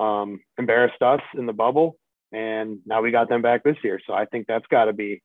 [0.00, 1.96] um, embarrassed us in the bubble,
[2.32, 4.00] and now we got them back this year.
[4.06, 5.22] So I think that's got to be,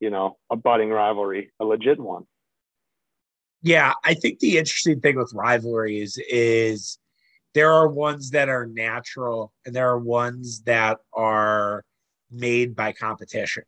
[0.00, 2.26] you know, a budding rivalry, a legit one.
[3.62, 6.98] Yeah, I think the interesting thing with rivalries is
[7.54, 11.84] there are ones that are natural and there are ones that are
[12.30, 13.64] made by competition.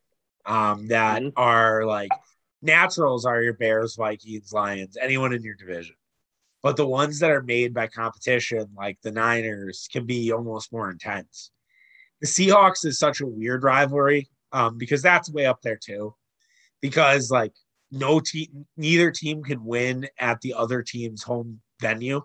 [0.47, 1.33] Um, that Mhm.
[1.37, 2.11] are like
[2.65, 5.95] naturals are your Bears, Vikings, Lions, anyone in your division.
[6.63, 10.91] But the ones that are made by competition, like the Niners, can be almost more
[10.91, 11.51] intense.
[12.23, 16.15] The Seahawks is such a weird rivalry um, because that's way up there too.
[16.81, 17.53] Because like
[17.91, 22.23] no team, neither team can win at the other team's home venue.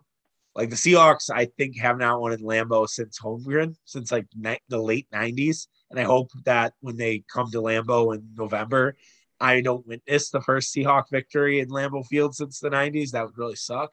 [0.56, 4.60] Like the Seahawks, I think have not won in Lambeau since Holmgren, since like ni-
[4.70, 8.96] the late '90s, and I hope that when they come to Lambeau in November,
[9.40, 13.12] I don't witness the first Seahawk victory in Lambeau Field since the '90s.
[13.12, 13.92] That would really suck.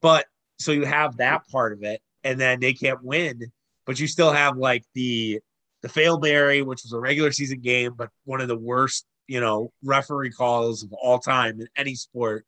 [0.00, 0.26] But
[0.58, 3.52] so you have that part of it, and then they can't win,
[3.86, 5.40] but you still have like the
[5.82, 9.40] the Fail Mary, which was a regular season game, but one of the worst, you
[9.40, 12.44] know, referee calls of all time in any sport.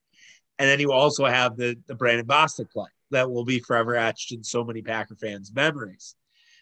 [0.58, 4.32] And then you also have the the Brandon Bostick play that will be forever etched
[4.32, 6.14] in so many Packer fans' memories.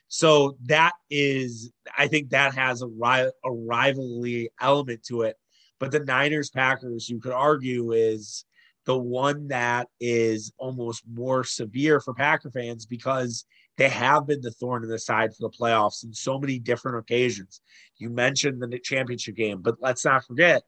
[0.09, 5.37] So that is, I think that has a, ri- a rivalry element to it.
[5.79, 8.45] But the Niners Packers, you could argue, is
[8.87, 13.45] the one that is almost more severe for Packer fans because
[13.77, 16.99] they have been the thorn in the side for the playoffs in so many different
[16.99, 17.61] occasions.
[17.99, 20.63] You mentioned the championship game, but let's not forget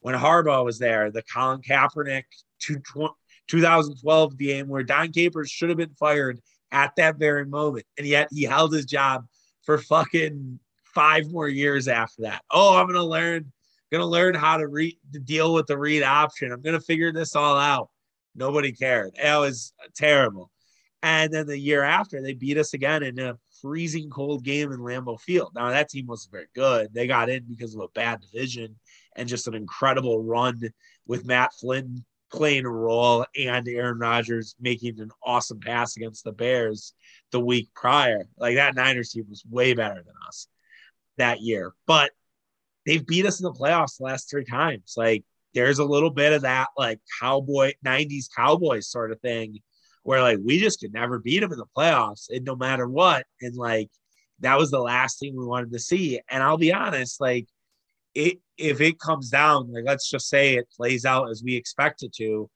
[0.00, 2.24] when Harbaugh was there, the Colin Kaepernick
[2.60, 6.40] 2012 game where Dom Capers should have been fired
[6.72, 9.26] at that very moment, and yet he held his job
[9.62, 10.58] for fucking
[10.94, 12.42] five more years after that.
[12.50, 13.52] Oh, I'm gonna learn,
[13.92, 16.52] gonna learn how to read to deal with the read option.
[16.52, 17.90] I'm gonna figure this all out.
[18.34, 19.12] Nobody cared.
[19.16, 20.50] It was terrible.
[21.02, 24.80] And then the year after, they beat us again in a freezing cold game in
[24.80, 25.52] Lambeau Field.
[25.54, 26.92] Now that team wasn't very good.
[26.92, 28.76] They got in because of a bad division
[29.14, 30.60] and just an incredible run
[31.06, 36.32] with Matt Flynn playing a role and Aaron Rodgers making an awesome pass against the
[36.32, 36.92] Bears
[37.30, 38.26] the week prior.
[38.36, 40.48] Like that Niners team was way better than us
[41.18, 41.72] that year.
[41.86, 42.10] But
[42.84, 44.94] they've beat us in the playoffs the last three times.
[44.96, 49.60] Like there's a little bit of that like cowboy 90s cowboys sort of thing
[50.02, 53.26] where like we just could never beat them in the playoffs and no matter what.
[53.40, 53.90] And like
[54.40, 56.20] that was the last thing we wanted to see.
[56.28, 57.48] And I'll be honest, like
[58.14, 62.02] it if it comes down, like let's just say it plays out as we expect
[62.02, 62.48] it to,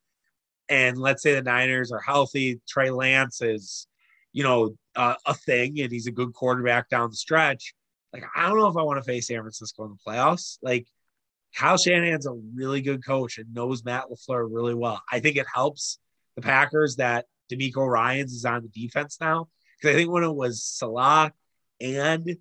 [0.69, 3.87] and let's say the Niners are healthy, Trey Lance is,
[4.33, 7.75] you know, uh, a thing, and he's a good quarterback down the stretch.
[8.13, 10.59] Like I don't know if I want to face San Francisco in the playoffs.
[10.63, 10.87] Like
[11.55, 15.03] Kyle Shanahan's a really good coach and knows Matt Lafleur really well.
[15.11, 15.99] I think it helps
[16.37, 20.35] the Packers that DeMeco Ryans is on the defense now because I think when it
[20.35, 21.33] was Saleh
[21.81, 22.37] and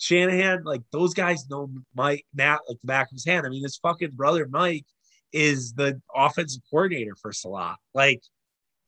[0.00, 3.46] Shanahan, like those guys know Mike Matt like the back of his hand.
[3.46, 4.86] I mean, his fucking brother Mike
[5.32, 7.76] is the offensive coordinator for Saleh.
[7.94, 8.22] Like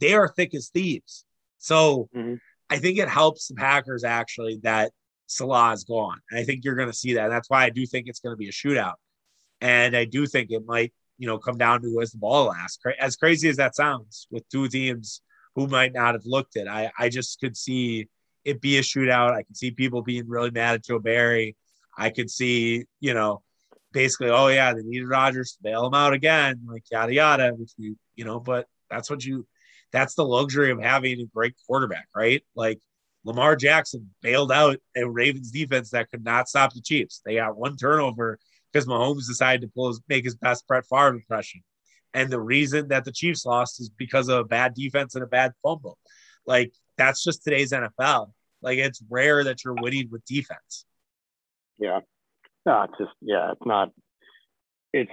[0.01, 1.25] they are thick as thieves.
[1.59, 2.39] So Mhm.
[2.71, 4.93] I think it helps the Packers actually that
[5.27, 6.19] Saleh is gone.
[6.31, 7.25] And I think you're going to see that.
[7.25, 8.95] And that's why I do think it's going to be a shootout.
[9.61, 12.47] And I do think it might, you know, come down to who has the ball
[12.47, 12.81] last.
[12.99, 15.21] As crazy as that sounds, with two teams
[15.55, 18.09] who might not have looked it, I I just could see
[18.45, 19.33] it be a shootout.
[19.33, 21.57] I can see people being really mad at Joe Barry.
[21.97, 23.43] I could see, you know,
[23.93, 27.73] basically, oh yeah, they needed Rodgers to bail him out again, like yada yada, which
[27.79, 29.47] we, you know, but that's what you
[29.93, 32.43] that's the luxury of having a great quarterback, right?
[32.57, 32.81] Like
[33.25, 37.21] Lamar Jackson bailed out a Ravens defense that could not stop the Chiefs.
[37.25, 38.39] They got one turnover
[38.73, 41.63] because Mahomes decided to pull his, make his best Brett Favre impression.
[42.15, 45.27] And the reason that the Chiefs lost is because of a bad defense and a
[45.27, 45.99] bad fumble.
[46.47, 46.73] Like
[47.07, 48.31] that's just today's NFL.
[48.61, 50.85] Like it's rare that you're winning with defense.
[51.79, 52.01] Yeah.
[52.65, 53.91] No, it's just yeah, it's not.
[54.93, 55.11] It's.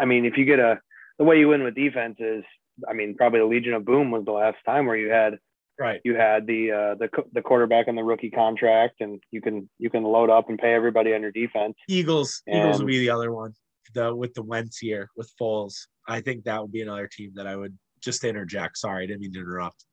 [0.00, 0.80] I mean, if you get a
[1.18, 2.44] the way you win with defense is,
[2.88, 5.38] I mean, probably the Legion of Boom was the last time where you had
[5.78, 6.00] Right.
[6.04, 9.90] You had the uh, the the quarterback on the rookie contract, and you can you
[9.90, 11.74] can load up and pay everybody on your defense.
[11.86, 12.42] Eagles.
[12.48, 13.52] Eagles would be the other one.
[13.92, 15.74] The with the Wentz here with Foles.
[16.08, 18.78] I think that would be another team that I would just interject.
[18.78, 19.84] Sorry, I didn't mean to interrupt.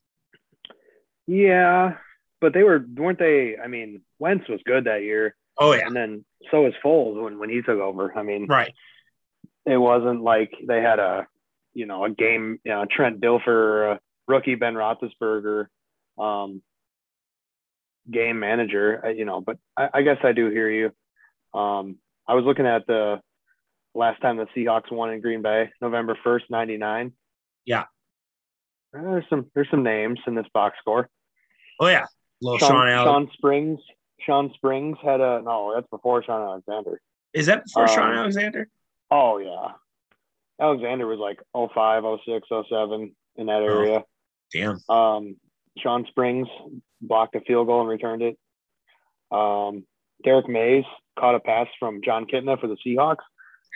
[1.27, 1.97] Yeah,
[2.41, 3.55] but they were weren't they?
[3.63, 5.85] I mean, Wentz was good that year, Oh yeah.
[5.85, 8.13] and then so was Foles when when he took over.
[8.17, 8.73] I mean, Right.
[9.65, 11.27] it wasn't like they had a
[11.73, 15.67] you know a game you know Trent Dilfer a rookie Ben Roethlisberger
[16.17, 16.61] um,
[18.11, 20.91] game manager uh, you know but I, I guess I do hear you
[21.59, 23.21] um, I was looking at the
[23.95, 27.13] last time the Seahawks won in Green Bay November 1st 99
[27.65, 27.81] Yeah.
[28.95, 31.09] Uh, there's some there's some names in this box score
[31.79, 32.05] Oh yeah.
[32.41, 33.05] Little Sean, Sean, Allen.
[33.07, 33.79] Shawn Springs
[34.25, 37.01] Shawn Springs had a no that's before Shaun Alexander
[37.33, 38.67] Is that before Shaun um, Alexander?
[39.11, 39.73] Oh yeah.
[40.59, 43.65] Alexander was like 05, 06, 07 in that Oh.
[43.65, 44.03] area.
[44.53, 44.79] Damn.
[44.87, 45.35] Um,
[45.79, 46.47] Shawn Springs
[47.01, 48.37] blocked a field goal and returned it.
[49.31, 49.85] Um,
[50.23, 50.85] Derrick Mayes
[51.19, 53.23] caught a pass from Jon Kitna for the Seahawks,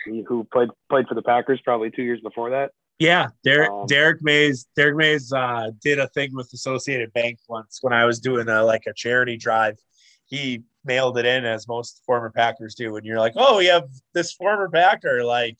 [0.06, 2.70] who played played for the Packers probably two years before that.
[2.98, 7.78] Yeah, Derrick Um, Derrick Mayes Derrick Mayes uh, did a thing with Associated Bank once
[7.80, 9.78] when I was doing a, like a charity drive.
[10.26, 13.88] He mailed it in as most former Packers do, and you're like, oh, we have
[14.14, 15.22] this former Packer.
[15.24, 15.56] Like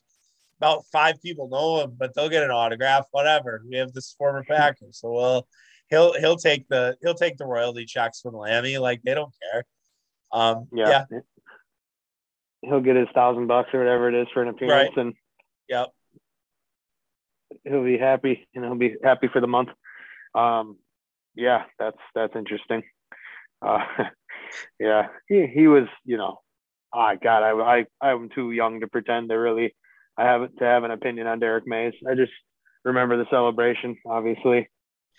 [0.58, 3.06] about five people know him, but they'll get an autograph.
[3.12, 3.62] Whatever.
[3.68, 5.48] We have this former Packer, so well,
[5.90, 8.78] he'll he'll take the he'll take the royalty checks from Lammy.
[8.78, 9.64] Like they don't care.
[10.32, 11.20] Um, yeah, Yeah.
[12.62, 15.14] He'll get his thousand bucks or whatever it is for an appearance, and
[15.68, 15.88] yep.
[17.68, 19.70] He'll be happy and he'll be happy for the month.
[20.34, 20.76] Um,
[21.34, 22.82] yeah, that's that's interesting.
[23.62, 23.84] Uh,
[24.80, 26.40] yeah, he he was, you know,
[26.92, 29.74] ah, God, I I I'm too young to pretend to really
[30.16, 31.94] I have to have an opinion on Derrick Mayes.
[32.08, 32.32] I just
[32.84, 34.68] remember the celebration, obviously,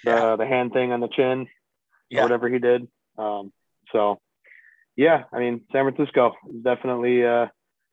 [0.04, 0.36] the Yeah.
[0.36, 1.48] the hand thing on the chin,
[2.10, 2.24] Yeah.
[2.24, 2.88] whatever he did.
[3.18, 3.52] Um,
[3.92, 4.20] so
[4.96, 7.48] yeah, I mean, San Francisco is definitely uh,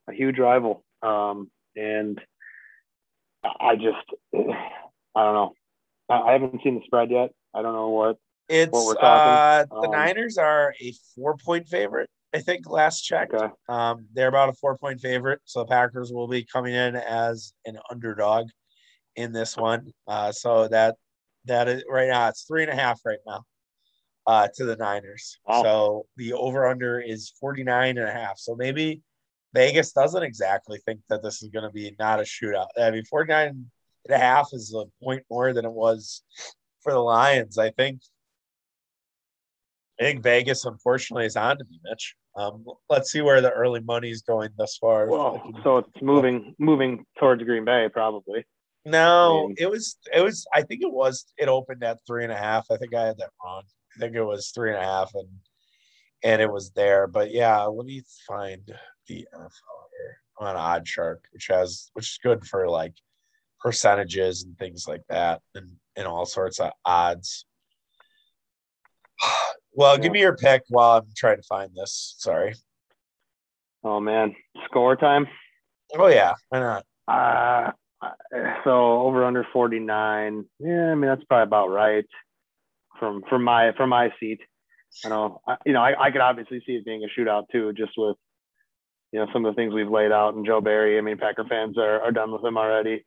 [0.09, 2.21] a huge rival, um, and
[3.61, 3.97] I just
[4.35, 5.53] I don't know.
[6.09, 7.31] I haven't seen the spread yet.
[7.55, 8.17] I don't know what.
[8.49, 12.09] It's what uh, the Um, Niners are a four point favorite.
[12.35, 13.33] I think last check.
[13.33, 13.53] Okay.
[13.69, 17.53] Um, they're about a four point favorite, so the Packers will be coming in as
[17.65, 18.49] an underdog
[19.17, 19.91] in this one.
[20.07, 20.97] Uh, so that
[21.47, 23.45] that is right now it's three and a half right now
[24.27, 25.39] uh, to the Niners.
[25.47, 25.63] Wow.
[25.63, 28.39] So the over under is 49 and a half.
[28.39, 29.01] So maybe
[29.57, 32.67] Vegas doesn't exactly think that this is going to be not a shootout.
[32.79, 36.23] I mean, 49 and a half is a point more than it was
[36.83, 37.57] for the Lions.
[37.59, 38.01] I think
[39.99, 42.17] I think Vegas, unfortunately, is on to me, Mitch.
[42.37, 45.09] Um, let's see where the early money is going thus far.
[45.09, 48.45] Well, so it's moving moving towards Green Bay, probably.
[48.85, 50.47] no, I mean- it was it was.
[50.55, 51.25] I think it was.
[51.39, 52.67] It opened at three and a half.
[52.71, 53.63] I think I had that wrong.
[53.97, 55.29] I think it was three and a half, and
[56.23, 57.07] and it was there.
[57.07, 58.71] But yeah, let me find
[59.07, 59.51] the NFL
[59.99, 62.95] here on Odd Shark, which has which is good for like
[63.61, 67.47] percentages and things like that, and and all sorts of odds.
[69.79, 72.15] Well, give me your pick while I'm trying to find this.
[72.17, 72.55] Sorry.
[73.85, 75.27] Oh man, score time.
[75.95, 76.87] Oh yeah, why not?
[77.07, 77.73] Uh,
[78.65, 80.47] so over under 49.
[80.61, 82.07] Yeah, I mean that's probably about right
[82.99, 84.41] from from my from my seat.
[85.05, 87.73] I know, I, you know, I, I could obviously see it being a shootout too,
[87.75, 88.17] just with
[89.17, 90.35] you know some of the things we've laid out.
[90.35, 93.03] And Joe Barry, I mean, Packer fans are, are done with him already.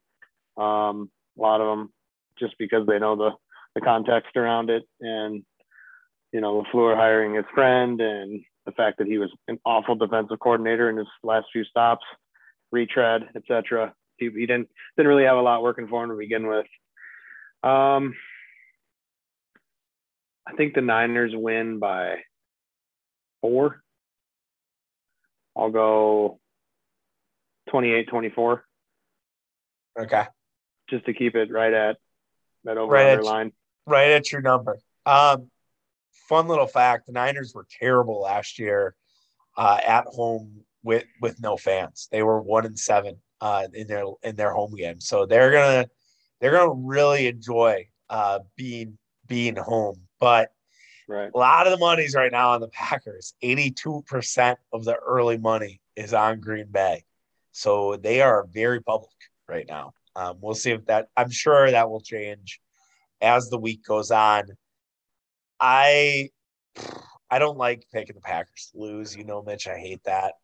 [0.58, 1.94] Um, a lot of them
[2.40, 3.30] just because they know the
[3.76, 5.44] the context around it, and
[6.32, 10.40] you know, LaFleur hiring his friend, and the fact that he was an awful defensive
[10.40, 12.04] coordinator in his last few stops
[12.72, 13.94] retread, etc.
[14.18, 14.68] He, he didn't
[14.98, 16.66] didn't really have a lot working for him to begin with.
[17.62, 18.16] Um,
[20.48, 22.16] I think the Niners win by
[23.42, 23.84] four.
[25.60, 26.40] I'll go
[27.72, 28.62] 28-24
[30.00, 30.24] Okay,
[30.90, 31.98] just to keep it right at
[32.64, 33.52] that over Right at- line.
[33.86, 34.78] right at your number.
[35.06, 35.50] Um,
[36.30, 38.96] fun little fact: the Niners were terrible last year
[39.58, 42.08] uh, at home with with no fans.
[42.12, 45.88] They were one and seven uh, in their in their home game, so they're gonna
[46.40, 50.02] they're gonna really enjoy uh, being being home.
[50.20, 50.52] But
[51.10, 51.32] Right.
[51.34, 53.34] a lot of the money's right now on the Packers.
[53.42, 57.04] Eighty-two percent of the early money is on Green Bay,
[57.52, 59.10] so they are very public
[59.48, 59.94] right now.
[60.16, 61.08] Um, we'll see if that.
[61.18, 62.62] I'm sure that will change
[63.22, 64.44] as the week goes on.
[65.60, 66.30] I
[67.32, 69.16] I don't like picking the Packers to lose.
[69.16, 70.36] You know, Mitch, I hate that.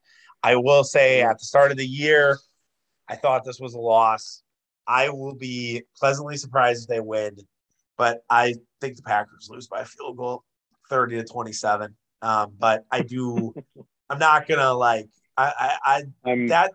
[0.41, 2.39] I will say at the start of the year,
[3.07, 4.41] I thought this was a loss.
[4.87, 7.37] I will be pleasantly surprised if they win.
[7.97, 10.43] but I think the Packers lose by a field goal,
[10.89, 11.95] thirty to twenty-seven.
[12.21, 13.53] Um, but I do.
[14.09, 15.07] I'm not gonna like.
[15.37, 15.77] I I,
[16.25, 16.71] I I'm, that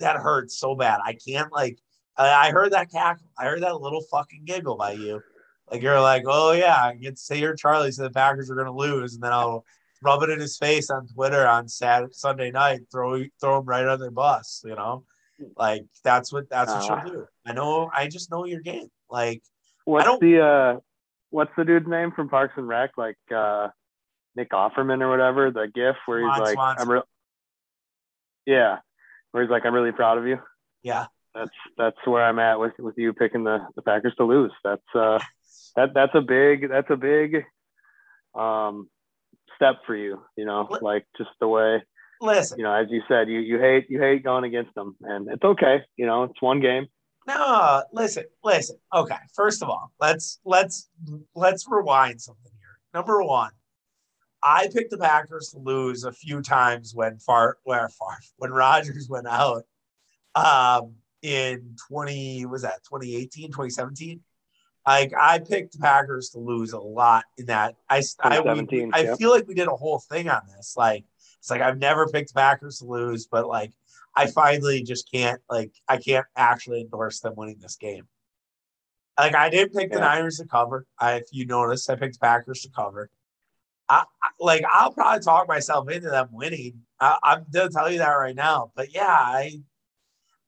[0.00, 1.00] that hurts so bad.
[1.04, 1.78] I can't like.
[2.16, 3.26] I, I heard that cackle.
[3.38, 5.22] I heard that little fucking giggle by you.
[5.70, 8.56] Like you're like, oh yeah, I get to say you're Charlie, so the Packers are
[8.56, 9.64] gonna lose, and then I'll
[10.02, 13.86] rub it in his face on Twitter on Saturday Sunday night, throw throw him right
[13.86, 14.62] on their bus.
[14.66, 15.04] You know,
[15.56, 17.02] like that's what that's what Uh.
[17.04, 17.26] you'll do.
[17.46, 17.90] I know.
[17.94, 18.88] I just know your game.
[19.08, 19.42] Like
[19.84, 20.76] what's don't- the uh,
[21.30, 22.90] what's the dude's name from Parks and Rec?
[22.96, 23.68] Like uh,
[24.36, 25.50] Nick Offerman or whatever.
[25.50, 26.56] The GIF where he's like.
[26.80, 27.02] I'm real.
[28.46, 28.78] Yeah,
[29.32, 30.38] where he's like, I'm really proud of you.
[30.82, 34.52] yeah, That's that's where I'm at with with you picking the the Packers to lose.
[34.64, 35.18] That's uh
[35.76, 37.44] that that's a big that's a big
[38.34, 38.88] um
[39.56, 40.20] step for you.
[40.36, 41.82] You know, What- like just the way
[42.20, 42.58] listen.
[42.58, 45.44] you know, as you said, you you hate you hate going against them, and it's
[45.44, 45.82] okay.
[45.96, 46.86] You know, it's one game.
[47.26, 48.76] No, listen, listen.
[48.94, 50.88] Okay, first of all, let's let's
[51.34, 52.78] let's rewind something here.
[52.94, 53.50] Number one,
[54.42, 59.08] I picked the Packers to lose a few times when far where far when Rodgers
[59.08, 59.64] went out
[60.34, 64.20] um in 20 was that 2018 2017
[64.86, 68.90] like i picked the packers to lose a lot in that i i, we- 2017,
[68.94, 69.18] I yep.
[69.18, 71.04] feel like we did a whole thing on this like
[71.38, 73.72] it's like i've never picked packers to lose but like
[74.16, 78.06] i finally just can't like i can't actually endorse them winning this game
[79.18, 82.62] like i didn't pick the niners to cover i if you notice i picked packers
[82.62, 83.10] to cover
[83.88, 87.98] I, I like i'll probably talk myself into them winning I, i'm gonna tell you
[87.98, 89.60] that right now but yeah i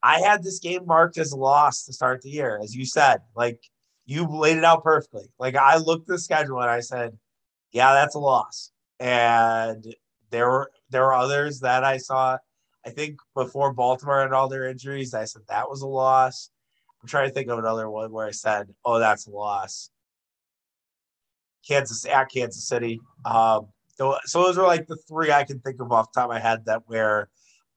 [0.02, 3.20] I had this game marked as a loss to start the year, as you said.
[3.36, 3.62] Like
[4.04, 5.26] you laid it out perfectly.
[5.38, 7.16] Like I looked at the schedule and I said,
[7.70, 9.94] "Yeah, that's a loss." And
[10.30, 12.38] there were there were others that I saw.
[12.84, 16.50] I think before Baltimore had all their injuries, I said that was a loss.
[17.00, 19.90] I'm trying to think of another one where I said, "Oh, that's a loss."
[21.66, 23.00] Kansas at Kansas City.
[23.24, 26.30] Um, so, so those are like the three I can think of off the top
[26.30, 27.28] of my head that where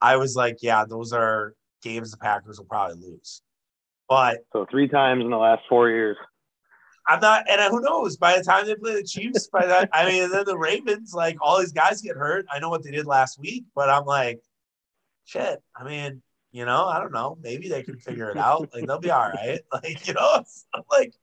[0.02, 3.42] I was like, "Yeah, those are." games the Packers will probably lose.
[4.10, 6.18] But So three times in the last four years.
[7.08, 8.18] I'm not, and who knows?
[8.18, 11.14] By the time they play the Chiefs, by that, I mean, and then the Ravens,
[11.14, 12.48] like all these guys get hurt.
[12.52, 14.42] I know what they did last week, but I'm like,
[15.26, 15.62] shit.
[15.76, 16.22] I mean,
[16.52, 17.38] you know, I don't know.
[17.42, 18.70] Maybe they can figure it out.
[18.74, 19.60] Like they'll be all right.
[19.74, 20.44] Like you know,
[20.92, 21.14] like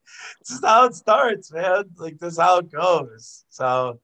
[0.41, 1.85] this is how it starts, man.
[1.97, 3.45] Like this is how it goes.
[3.49, 4.01] So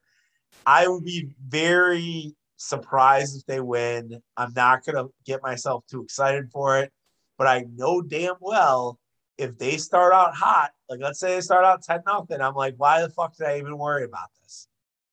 [0.65, 4.21] I would be very surprised if they win.
[4.35, 6.91] I'm not gonna get myself too excited for it,
[7.37, 8.99] but I know damn well
[9.39, 12.75] if they start out hot, like let's say they start out 10 nothing, I'm like,
[12.75, 14.67] why the fuck did I even worry about this?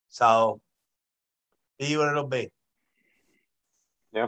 [0.09, 0.61] So
[1.79, 2.51] be what it'll be.
[4.13, 4.27] Yeah.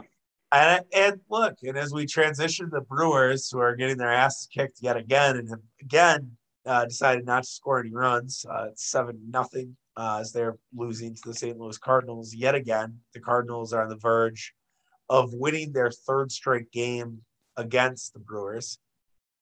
[0.51, 4.79] And and look, and as we transition to Brewers, who are getting their asses kicked
[4.81, 6.31] yet again, and have again
[6.65, 11.21] uh, decided not to score any runs, uh, seven nothing uh, as they're losing to
[11.25, 11.57] the St.
[11.57, 12.99] Louis Cardinals yet again.
[13.13, 14.53] The Cardinals are on the verge
[15.09, 17.21] of winning their third straight game
[17.57, 18.79] against the Brewers.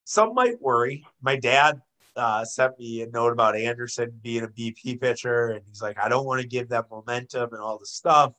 [0.04, 1.06] Some might worry.
[1.22, 1.82] My dad
[2.16, 6.10] uh, sent me a note about Anderson being a BP pitcher, and he's like, I
[6.10, 8.34] don't want to give that momentum and all this stuff.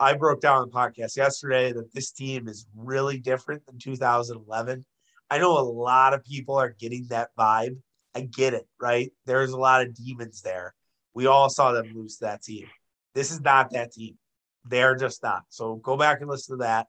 [0.00, 4.86] I broke down on the podcast yesterday that this team is really different than 2011.
[5.28, 7.76] I know a lot of people are getting that vibe.
[8.14, 9.12] I get it, right?
[9.26, 10.74] There's a lot of demons there.
[11.12, 12.66] We all saw them lose to that team.
[13.14, 14.16] This is not that team.
[14.64, 15.42] They're just not.
[15.50, 16.86] So go back and listen to that.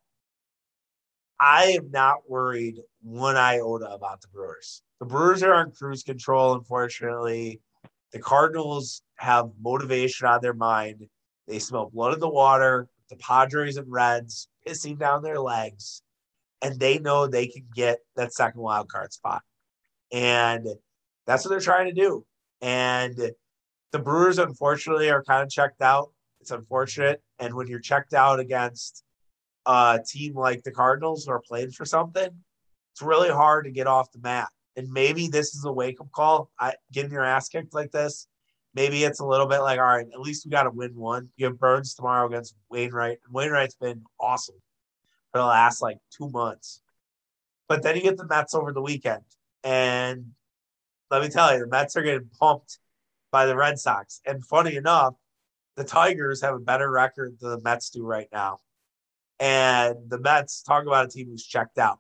[1.38, 4.84] I am not worried one iota about the Brewers.
[5.02, 7.60] The Brewers are on cruise control, unfortunately.
[8.14, 11.08] The Cardinals have motivation on their mind.
[11.48, 12.88] They smell blood in the water.
[13.12, 16.02] The Padres and Reds pissing down their legs,
[16.62, 19.44] and they know they can get that second wild card spot.
[20.12, 20.66] And
[21.28, 22.26] that's what they're trying to do.
[22.62, 23.16] And
[23.92, 26.12] the Brewers, unfortunately, are kind of checked out.
[26.40, 27.22] It's unfortunate.
[27.38, 29.04] And when you're checked out against
[29.66, 32.30] a team like the Cardinals who are playing for something,
[32.94, 34.48] it's really hard to get off the mat.
[34.78, 36.50] And maybe this is a wake up call.
[36.58, 38.28] I getting your ass kicked like this.
[38.74, 41.30] Maybe it's a little bit like, all right, at least we got to win one.
[41.36, 43.20] You have Burnes tomorrow against Wainwright.
[43.26, 44.56] And Wainwright's been awesome
[45.32, 46.82] for the last like two months.
[47.68, 49.24] But then you get the Mets over the weekend.
[49.64, 50.32] And
[51.10, 52.80] let me tell you, the Mets are getting pumped
[53.32, 54.22] by the Red Sox.
[54.26, 55.16] And funny enough,
[55.76, 58.60] the Tigers have a better record than the Mets do right now.
[59.40, 62.00] And the Mets, talk about a team who's checked out.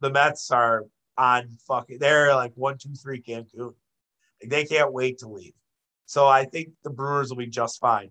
[0.00, 0.84] The Mets are
[1.18, 3.74] on fucking, they're like one, two, three Cancun.
[4.44, 5.54] They can't wait to leave.
[6.06, 8.10] So I think the Brewers will be just fine.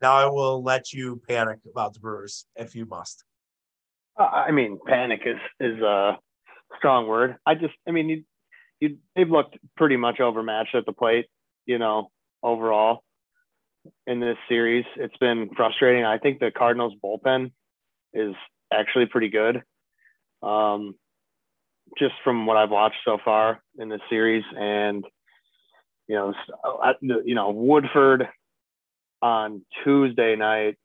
[0.00, 3.24] Now I will let you panic about the Brewers if you must.
[4.18, 6.18] Uh, I mean, panic is is a
[6.78, 7.36] strong word.
[7.46, 8.24] I just, I mean, you
[8.80, 11.26] you, they've looked pretty much overmatched at the plate,
[11.64, 12.10] you know,
[12.42, 13.02] overall
[14.06, 14.84] in this series.
[14.96, 16.04] It's been frustrating.
[16.04, 17.52] I think the Cardinals bullpen
[18.12, 18.34] is
[18.72, 19.62] actually pretty good.
[20.42, 20.94] Um,
[21.98, 25.04] just from what I've watched so far in this series, and
[26.08, 26.34] you know,
[27.24, 28.28] you know, Woodford
[29.22, 30.76] on Tuesday night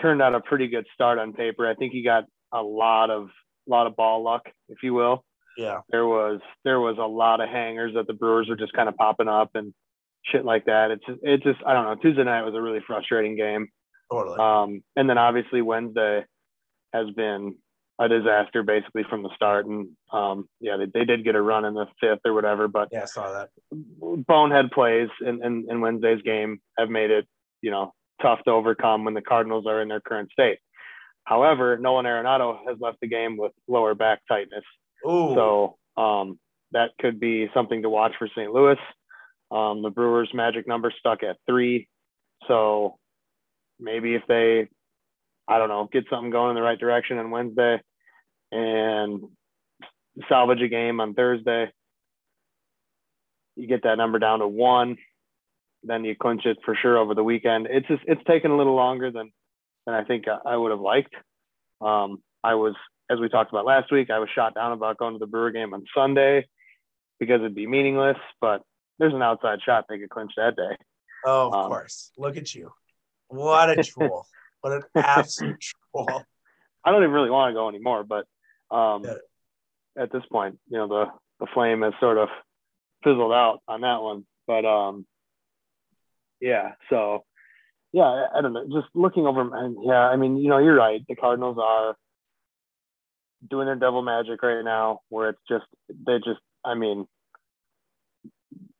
[0.00, 1.68] turned out a pretty good start on paper.
[1.68, 3.28] I think he got a lot of
[3.66, 5.24] lot of ball luck, if you will.
[5.56, 5.80] Yeah.
[5.90, 8.96] There was there was a lot of hangers that the Brewers were just kind of
[8.96, 9.74] popping up and
[10.24, 10.90] shit like that.
[10.90, 11.96] It's just, it just I don't know.
[11.96, 13.68] Tuesday night was a really frustrating game.
[14.10, 14.38] Totally.
[14.38, 16.24] Um, and then obviously Wednesday
[16.92, 17.56] has been
[17.98, 19.66] a disaster basically from the start.
[19.66, 22.88] And um, yeah, they, they did get a run in the fifth or whatever, but
[22.92, 23.48] yeah, I saw that.
[23.70, 27.26] Bonehead plays in, in, in Wednesday's game have made it,
[27.60, 27.92] you know,
[28.22, 30.58] tough to overcome when the Cardinals are in their current state.
[31.24, 34.64] However, Nolan Arenado has left the game with lower back tightness.
[35.06, 35.34] Ooh.
[35.34, 36.38] So um,
[36.72, 38.52] that could be something to watch for St.
[38.52, 38.78] Louis.
[39.50, 41.88] Um, the Brewers' magic number stuck at three.
[42.46, 42.96] So
[43.80, 44.68] maybe if they,
[45.48, 47.80] I don't know, get something going in the right direction on Wednesday
[48.52, 49.22] and
[50.28, 51.70] salvage a game on Thursday,
[53.56, 54.96] you get that number down to one,
[55.82, 57.66] then you clinch it for sure over the weekend.
[57.70, 59.30] It's just it's taken a little longer than
[59.86, 61.14] than I think I would have liked.
[61.80, 62.74] Um, I was,
[63.10, 65.50] as we talked about last week, I was shot down about going to the Brewer
[65.50, 66.46] game on Sunday
[67.18, 68.62] because it'd be meaningless, but
[68.98, 70.76] there's an outside shot they could clinch that day.
[71.24, 72.12] Oh, of um, course.
[72.16, 72.72] Look at you.
[73.28, 74.26] What a troll.
[74.60, 75.60] what an absolute
[75.92, 76.22] troll.
[76.84, 78.26] I don't even really want to go anymore, but
[78.70, 79.04] um,
[79.96, 81.06] at this point, you know, the,
[81.40, 82.28] the flame has sort of
[83.04, 84.26] fizzled out on that one.
[84.46, 85.06] But um,
[86.40, 87.24] yeah, so
[87.92, 88.64] yeah, I, I don't know.
[88.64, 91.02] Just looking over, and yeah, I mean, you know, you're right.
[91.08, 91.96] The Cardinals are
[93.48, 97.06] doing their devil magic right now, where it's just they just, I mean,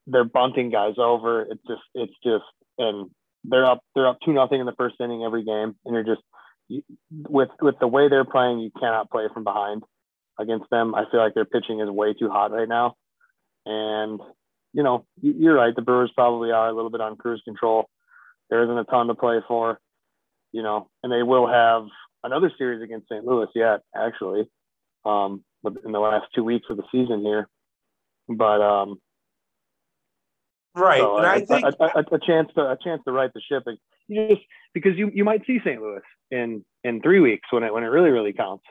[0.06, 1.42] they're bunting guys over.
[1.42, 2.44] It's just, it's just,
[2.78, 3.10] and
[3.44, 6.22] they're up, they're up two nothing in the first inning every game, and you're just
[6.68, 9.82] you, with with the way they're playing, you cannot play from behind
[10.38, 10.94] against them.
[10.94, 12.94] I feel like their pitching is way too hot right now,
[13.66, 14.20] and
[14.72, 15.74] you know, you're right.
[15.74, 17.88] The Brewers probably are a little bit on cruise control.
[18.50, 19.78] There isn't a ton to play for,
[20.52, 21.86] you know, and they will have
[22.22, 23.24] another series against St.
[23.24, 24.48] Louis yet, actually,
[25.04, 25.44] um,
[25.84, 27.48] in the last two weeks of the season here.
[28.28, 29.00] But um,
[30.74, 33.40] right, so and I think a, a, a, chance to a chance to right the
[33.40, 33.64] ship.
[34.08, 34.42] You just
[34.74, 35.80] because you you might see St.
[35.80, 38.64] Louis in in three weeks when it when it really really counts.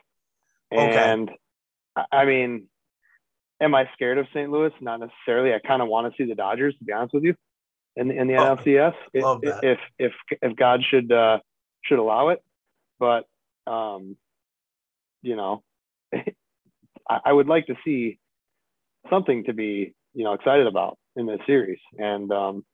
[0.72, 2.08] And okay.
[2.12, 2.68] I mean,
[3.62, 4.50] am I scared of St.
[4.50, 4.72] Louis?
[4.82, 5.54] Not necessarily.
[5.54, 7.36] I kind of want to see the Dodgers, to be honest with you,
[7.96, 8.94] in in the oh, NLCS.
[9.14, 10.12] If, if if
[10.42, 11.40] if God should uh,
[11.84, 12.44] should allow it,
[13.00, 13.26] but
[13.66, 14.18] um,
[15.22, 15.64] you know,
[16.14, 18.20] I, I would like to see
[19.10, 21.80] something to be you know excited about in this series.
[21.98, 22.66] And um,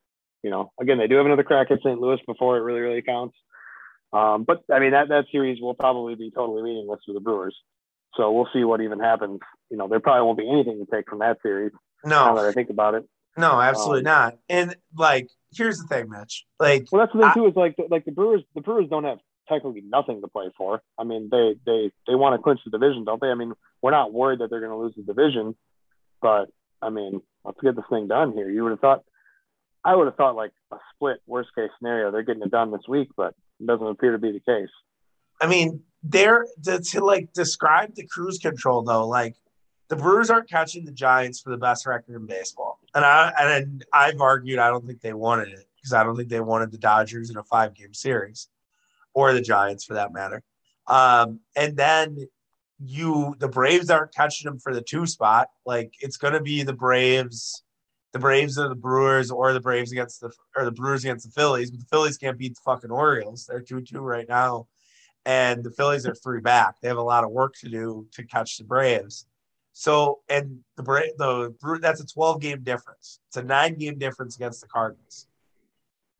[0.44, 1.98] you know, again, they do have another crack at St.
[1.98, 3.36] Louis before it really really counts.
[4.12, 7.56] Um, but I mean that that series will probably be totally meaningless for the Brewers.
[8.16, 9.40] So we'll see what even happens.
[9.70, 11.72] You know, there probably won't be anything to take from that series.
[12.04, 13.08] No, now that I think about it.
[13.36, 14.38] No, absolutely um, not.
[14.48, 16.44] And like, here's the thing, Mitch.
[16.60, 17.46] Like, well, that's the thing I, too.
[17.46, 19.18] Is like, like the Brewers, the Brewers don't have
[19.48, 20.82] technically nothing to play for.
[20.98, 23.28] I mean, they they they want to clinch the division, don't they?
[23.28, 25.56] I mean, we're not worried that they're going to lose the division,
[26.22, 26.46] but
[26.80, 28.48] I mean, let's get this thing done here.
[28.48, 29.04] You would have thought,
[29.84, 32.10] I would have thought like a split worst case scenario.
[32.10, 34.70] They're getting it done this week, but it doesn't appear to be the case.
[35.40, 39.36] I mean, they're to, to like describe the cruise control though, like
[39.88, 43.84] the Brewers aren't catching the Giants for the best record in baseball, and I and
[43.92, 46.78] I've argued I don't think they wanted it because I don't think they wanted the
[46.78, 48.48] Dodgers in a five game series,
[49.12, 50.42] or the Giants for that matter.
[50.86, 52.28] Um, and then
[52.78, 55.48] you the Braves aren't catching them for the two spot.
[55.66, 57.62] Like it's going to be the Braves,
[58.14, 61.32] the Braves or the Brewers, or the Braves against the or the Brewers against the
[61.32, 61.70] Phillies.
[61.70, 63.44] But the Phillies can't beat the fucking Orioles.
[63.44, 64.68] They're two two right now
[65.26, 66.80] and the Phillies are three back.
[66.80, 69.26] They have a lot of work to do to catch the Braves.
[69.72, 73.20] So, and the the that's a 12 game difference.
[73.28, 75.26] It's a nine game difference against the Cardinals.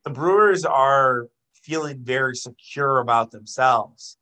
[0.03, 4.17] The Brewers are feeling very secure about themselves.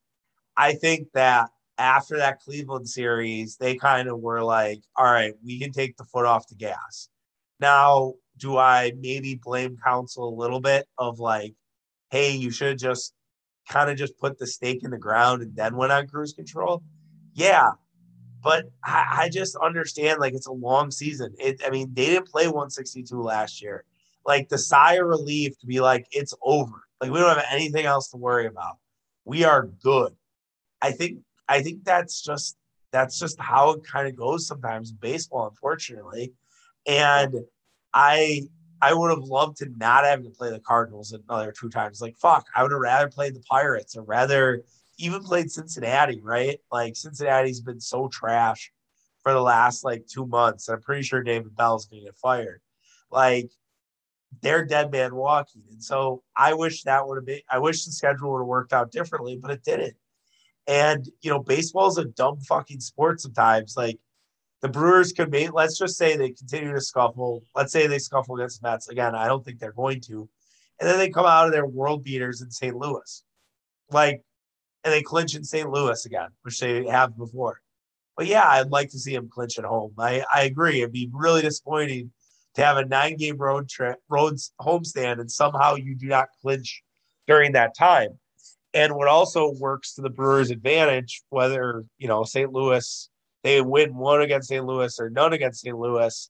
[0.55, 5.59] I think that after that Cleveland series, they kind of were like, all right, we
[5.59, 7.09] can take the foot off the gas.
[7.63, 11.53] Now, do I maybe blame Counsell a little bit of like,
[12.11, 13.13] hey, you should just
[13.69, 16.83] kind of just put the stake in the ground and then went on cruise control?
[17.33, 17.69] Yeah.
[18.43, 21.33] But I, I just understand like it's a long season.
[21.39, 23.85] It, I mean, they didn't play 162 last year.
[24.25, 26.83] Like the sigh of relief to be like, it's over.
[26.99, 28.75] Like we don't have anything else to worry about.
[29.23, 30.11] We are good.
[30.81, 32.57] I think I think that's just
[32.91, 36.33] that's just how it kind of goes sometimes in baseball, unfortunately.
[36.87, 37.35] And
[37.93, 38.41] I
[38.81, 42.01] I would have loved to not have to play the Cardinals another two times.
[42.01, 44.63] Like fuck, I would have rather played the Pirates or rather
[44.97, 46.59] even played Cincinnati, right?
[46.71, 48.71] Like Cincinnati's been so trash
[49.21, 50.67] for the last like two months.
[50.69, 52.61] I'm pretty sure David Bell's gonna get fired.
[53.09, 53.49] Like
[54.41, 55.63] they're dead man walking.
[55.71, 58.73] And so I wish that would have been I wish the schedule would have worked
[58.73, 59.95] out differently, but it didn't.
[60.67, 63.75] And you know, baseball is a dumb fucking sport sometimes.
[63.77, 63.99] Like
[64.63, 67.43] the Brewers could be, let's just say they continue to scuffle.
[67.53, 68.87] Let's say they scuffle against the Mets.
[68.87, 70.29] Again, I don't think they're going to.
[70.79, 72.73] And then they come out of their world beaters in St.
[72.73, 73.23] Louis.
[73.91, 74.23] Like
[74.85, 75.69] and they clinch in St.
[75.69, 77.59] Louis again, which they have before.
[78.15, 79.93] But yeah, I'd like to see them clinch at home.
[79.99, 80.81] I, I agree.
[80.81, 82.11] It'd be really disappointing
[82.55, 86.83] to have a nine game road trip, roads homestand, and somehow you do not clinch
[87.27, 88.17] during that time.
[88.73, 92.51] And what also works to the Brewers' advantage, whether you know St.
[92.51, 93.09] Louis
[93.43, 94.65] they win one against St.
[94.65, 95.77] Louis or none against St.
[95.77, 96.29] Louis,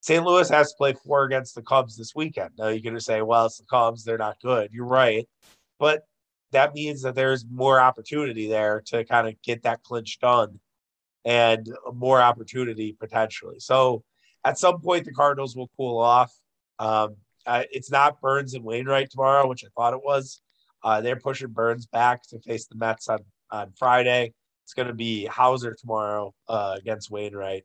[0.00, 0.24] St.
[0.24, 2.50] Louis has to play four against the Cubs this weekend.
[2.58, 4.70] Now going to say, well, it's the Cubs; they're not good.
[4.72, 5.28] You're right,
[5.78, 6.02] but
[6.50, 10.58] that means that there's more opportunity there to kind of get that clinch done
[11.24, 13.60] and more opportunity potentially.
[13.60, 14.02] So
[14.44, 16.32] at some point, the Cardinals will cool off.
[16.78, 17.16] Um,
[17.46, 20.40] uh, it's not Burnes and Wainwright tomorrow, which I thought it was.
[20.82, 23.20] Uh, they're pushing Burnes back to face the Mets on,
[23.50, 24.34] on Friday.
[24.72, 27.64] It's going to be Houser tomorrow uh, against Wainwright.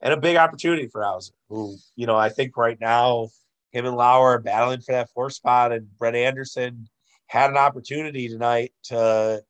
[0.00, 3.28] And a big opportunity for Houser, who, you know, I think right now,
[3.70, 6.88] him and Lauer are battling for that fourth spot, and Brett Anderson–
[7.30, 9.40] had an opportunity tonight to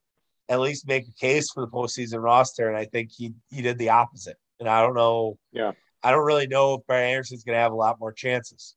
[0.50, 3.78] at least make a case for the postseason roster, and I think he he did
[3.78, 4.36] the opposite.
[4.58, 5.38] And I don't know.
[5.50, 5.72] Yeah.
[6.02, 8.76] I don't really know if Brian Anderson's going to have a lot more chances.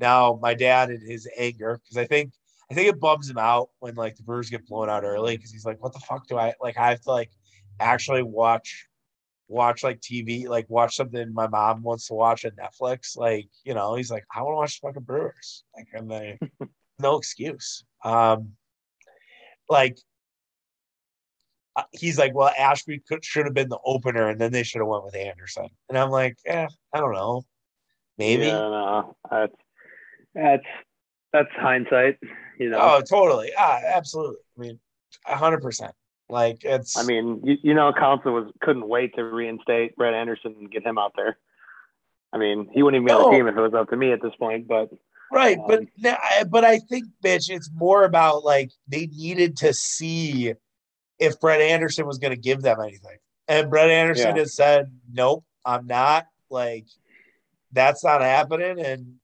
[0.00, 2.32] Now, my dad and his anger, because I think
[2.68, 5.52] I think it bums him out when like the Brewers get blown out early, because
[5.52, 6.76] he's like, "What the fuck do I like?
[6.76, 7.30] I have to like
[7.80, 8.86] actually watch
[9.48, 13.16] watch like TV, like watch something my mom wants to watch on Netflix.
[13.16, 15.64] Like, you know, he's like, I want to watch the fucking Brewers.
[15.76, 16.38] Like, and they
[16.98, 17.84] no excuse.
[18.04, 18.52] Um,
[19.68, 19.98] like
[21.76, 24.80] uh, he's like, well, Ashby could, should have been the opener, and then they should
[24.80, 25.68] have went with Anderson.
[25.88, 27.42] And I'm like, yeah, I don't know,
[28.18, 28.46] maybe.
[28.46, 29.54] Yeah, no, that's
[30.34, 30.66] that's
[31.32, 32.18] that's hindsight,
[32.58, 32.78] you know.
[32.80, 33.52] Oh, totally.
[33.56, 34.36] Ah, absolutely.
[34.56, 34.80] I mean,
[35.24, 35.92] hundred percent.
[36.30, 36.96] Like it's.
[36.96, 40.84] I mean, you, you know, Counsell was couldn't wait to reinstate Brett Anderson and get
[40.84, 41.38] him out there.
[42.32, 43.26] I mean, he wouldn't even be no.
[43.26, 44.68] on the team if it was up to me at this point.
[44.68, 44.90] But
[45.32, 50.54] Right, um, but but I think, bitch, it's more about like they needed to see
[51.18, 54.40] if Brett Anderson was going to give them anything, and Brett Anderson yeah.
[54.42, 56.86] has said, "Nope, I'm not." Like,
[57.70, 58.84] that's not happening.
[58.84, 59.14] And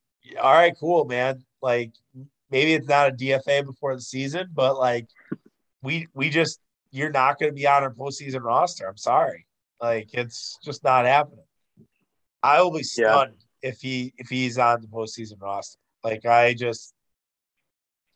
[0.41, 1.45] all right, cool, man.
[1.61, 1.91] Like,
[2.53, 5.09] maybe it's not a DFA before the season, but like,
[5.83, 6.61] we we just
[6.97, 8.89] you're not going to be on our postseason roster.
[8.89, 9.47] I'm sorry,
[9.81, 11.45] like it's just not happening.
[12.43, 13.71] I will be stunned yeah.
[13.71, 15.79] if he if he's on the postseason roster.
[16.03, 16.95] Like I just,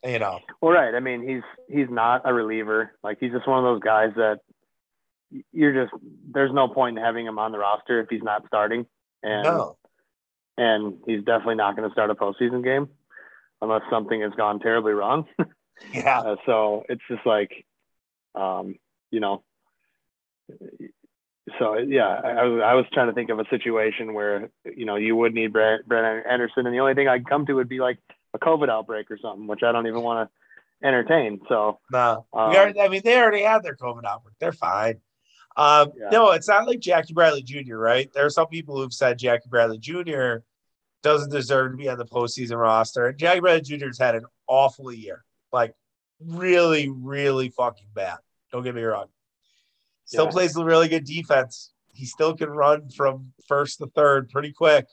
[0.04, 0.40] you know.
[0.60, 0.94] Well, right.
[0.94, 2.92] I mean, he's he's not a reliever.
[3.02, 4.38] Like he's just one of those guys that
[5.52, 5.92] you're just
[6.32, 8.86] there's no point in having him on the roster if he's not starting.
[9.22, 9.76] And no.
[10.56, 12.88] and he's definitely not going to start a postseason game
[13.60, 15.26] unless something has gone terribly wrong.
[15.92, 16.20] yeah.
[16.20, 17.66] Uh, so it's just like,
[18.34, 18.76] um,
[19.10, 19.42] you know,
[21.58, 24.96] so yeah, I, was I was trying to think of a situation where you know
[24.96, 27.98] you would need Brett Anderson, and the only thing I'd come to would be like
[28.34, 31.40] a COVID outbreak or something, which I don't even want to entertain.
[31.48, 35.00] So no, um, I mean they already had their COVID outbreak; they're fine.
[35.56, 36.10] Um, yeah.
[36.10, 37.76] No, it's not like Jackie Bradley Jr.
[37.76, 38.10] Right?
[38.12, 40.36] There are some people who've said Jackie Bradley Jr.
[41.02, 43.86] doesn't deserve to be on the postseason roster, and Jackie Bradley Jr.
[43.86, 45.74] has had an awful year, like
[46.24, 48.18] really, really fucking bad.
[48.52, 49.06] Don't get me wrong.
[50.04, 50.30] Still yeah.
[50.30, 51.72] plays a really good defense.
[51.92, 54.86] He still can run from first to third pretty quick.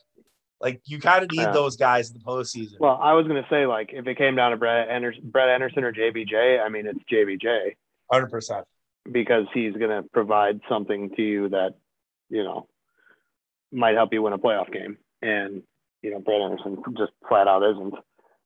[0.60, 1.52] Like you kind of need yeah.
[1.52, 2.80] those guys in the postseason.
[2.80, 5.84] Well, I was gonna say like if it came down to Brett Anderson, Brett Anderson
[5.84, 7.76] or JBJ, I mean it's JBJ.
[8.10, 8.64] Hundred percent.
[9.10, 11.74] Because he's gonna provide something to you that
[12.28, 12.66] you know
[13.72, 15.62] might help you win a playoff game, and
[16.02, 17.94] you know Brett Anderson just flat out isn't.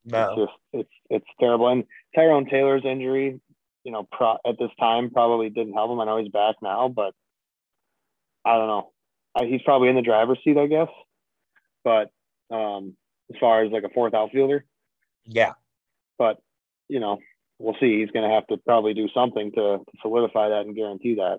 [0.05, 0.31] No.
[0.31, 1.69] It's just it's it's terrible.
[1.69, 1.85] And
[2.15, 3.41] Tyrone Taylor's injury
[3.85, 6.01] you know, pro- at this time probably didn't help him.
[6.01, 7.15] I know he's back now, but
[8.45, 8.93] I don't know.
[9.35, 10.89] I, he's probably in the driver's seat, I guess.
[11.85, 12.11] But
[12.51, 12.97] um,
[13.33, 14.65] as far as like a fourth outfielder,
[15.25, 15.53] yeah.
[16.19, 16.39] But
[16.89, 17.19] you know,
[17.59, 18.01] we'll see.
[18.01, 21.39] He's going to have to probably do something to, to solidify that and guarantee that.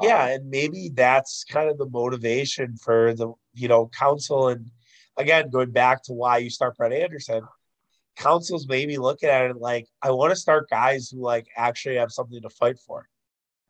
[0.00, 4.70] Yeah, um, and maybe that's kind of the motivation for the you know Counsell and
[5.16, 7.42] again going back to why you start Brett Anderson
[8.16, 12.12] Counsell's maybe looking at it like, I want to start guys who like actually have
[12.12, 13.08] something to fight for.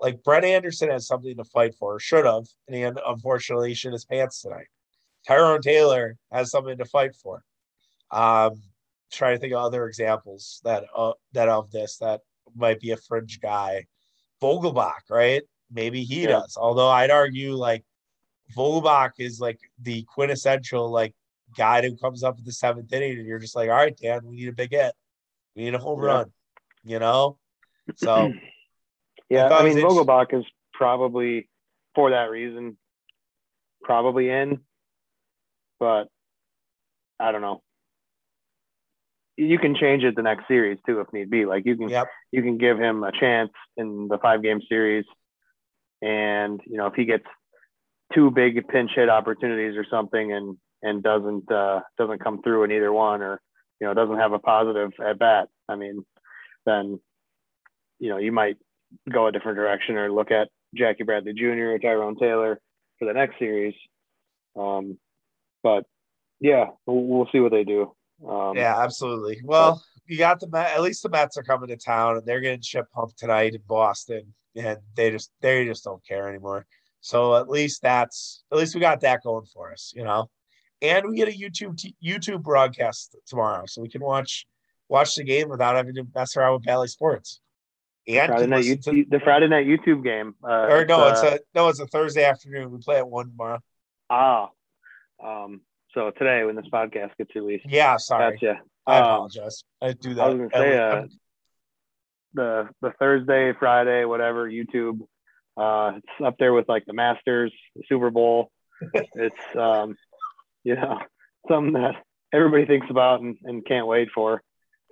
[0.00, 4.04] Like Brett Anderson has something to fight for, should have, and he unfortunately shit his
[4.04, 4.66] pants tonight.
[5.26, 7.44] Tyrone Taylor has something to fight for.
[8.10, 8.60] Um,
[9.12, 12.22] trying to think of other examples that uh, that of this that
[12.54, 13.86] might be a fringe guy.
[14.42, 15.42] Vogelbach, right?
[15.70, 16.28] Maybe he yeah.
[16.28, 16.56] does.
[16.60, 17.84] Although I'd argue like
[18.56, 21.14] Vogelbach is like the quintessential like
[21.56, 24.20] guy who comes up at the seventh inning, and you're just like, all right, Dan,
[24.24, 24.94] we need a big hit,
[25.56, 26.06] we need a home yeah.
[26.06, 26.32] run,
[26.84, 27.38] you know.
[27.96, 28.32] So,
[29.28, 31.48] yeah, I, I mean, Vogelbach is probably
[31.94, 32.76] for that reason,
[33.82, 34.60] probably in,
[35.78, 36.08] but
[37.18, 37.62] I don't know.
[39.36, 41.46] You can change it the next series too if need be.
[41.46, 42.08] Like you can, yep.
[42.30, 45.04] you can give him a chance in the five game series,
[46.00, 47.24] and you know if he gets
[48.14, 52.72] two big pinch hit opportunities or something and and doesn't uh, doesn't come through in
[52.72, 53.40] either one or
[53.80, 56.04] you know doesn't have a positive at bat i mean
[56.66, 57.00] then
[57.98, 58.56] you know you might
[59.10, 62.60] go a different direction or look at jackie bradley jr or tyrone taylor
[62.98, 63.74] for the next series
[64.56, 64.98] um,
[65.62, 65.84] but
[66.40, 67.92] yeah we'll, we'll, see what they do
[68.28, 71.68] um, yeah absolutely well but, you got the Met, at least the Mets are coming
[71.68, 75.84] to town and they're getting chip pumped tonight in Boston, and they just they just
[75.84, 76.66] don't care anymore.
[77.00, 80.28] So at least that's at least we got that going for us, you know.
[80.82, 84.46] And we get a YouTube t- YouTube broadcast tomorrow, so we can watch
[84.88, 87.40] watch the game without having to mess around with Bally Sports.
[88.08, 90.34] And Friday night YouTube, the Friday night YouTube game.
[90.42, 92.72] Uh, or no, it's, uh, it's a no, it's a Thursday afternoon.
[92.72, 93.60] We play at one tomorrow.
[94.10, 94.50] Ah,
[95.24, 95.60] um,
[95.94, 97.64] so today when this podcast gets released.
[97.68, 98.32] Yeah, sorry.
[98.34, 98.60] Gotcha.
[98.86, 99.62] I um, apologize.
[99.80, 100.22] I do that.
[100.22, 101.02] I was gonna say uh,
[102.34, 104.98] the the Thursday, Friday, whatever YouTube
[105.56, 108.50] uh, it's up there with like the Masters, the Super Bowl.
[108.94, 109.96] it's um,
[110.64, 110.98] you know
[111.48, 111.96] something that
[112.32, 114.42] everybody thinks about and, and can't wait for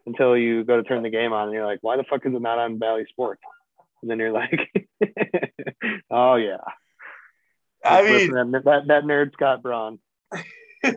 [0.06, 2.34] until you go to turn the game on and you're like, why the fuck is
[2.34, 3.42] it not on Bally Sports?
[4.02, 4.70] And then you're like,
[6.10, 6.56] oh yeah.
[7.84, 9.98] I mean that, that, that nerd Scott Braun.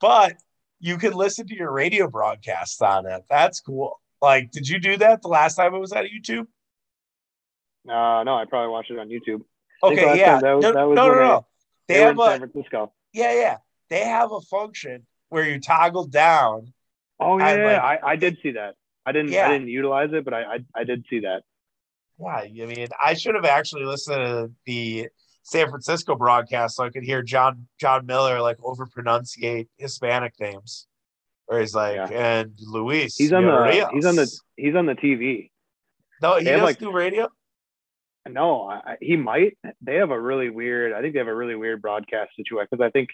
[0.00, 0.36] but
[0.80, 3.22] you can listen to your radio broadcasts on it.
[3.28, 4.00] That's cool.
[4.20, 6.46] Like, did you do that the last time it was at YouTube?
[7.86, 9.42] Uh, no, I probably watched it on YouTube.
[9.82, 10.40] Okay, yeah.
[10.40, 11.46] That was, no, that was no, no, no.
[11.88, 12.92] They, they have a, San Francisco.
[13.12, 13.56] Yeah, yeah.
[13.94, 16.72] They have a function where you toggle down.
[17.20, 18.74] Oh yeah, like, I, I did see that.
[19.06, 19.46] I didn't yeah.
[19.46, 21.44] I didn't utilize it, but I, I I did see that.
[22.18, 25.10] Yeah, I mean, I should have actually listened to the
[25.44, 30.88] San Francisco broadcast so I could hear John Jon Miller like over pronunciate Hispanic names.
[31.46, 32.08] Where he's like, yeah.
[32.40, 33.16] and Luis.
[33.16, 35.50] He's on the he's on the he's on the TV.
[36.20, 37.28] No, he does like, do radio.
[38.28, 39.56] No, I, he might.
[39.82, 40.94] They have a really weird.
[40.94, 43.10] I think they have a really weird broadcast situation because I think,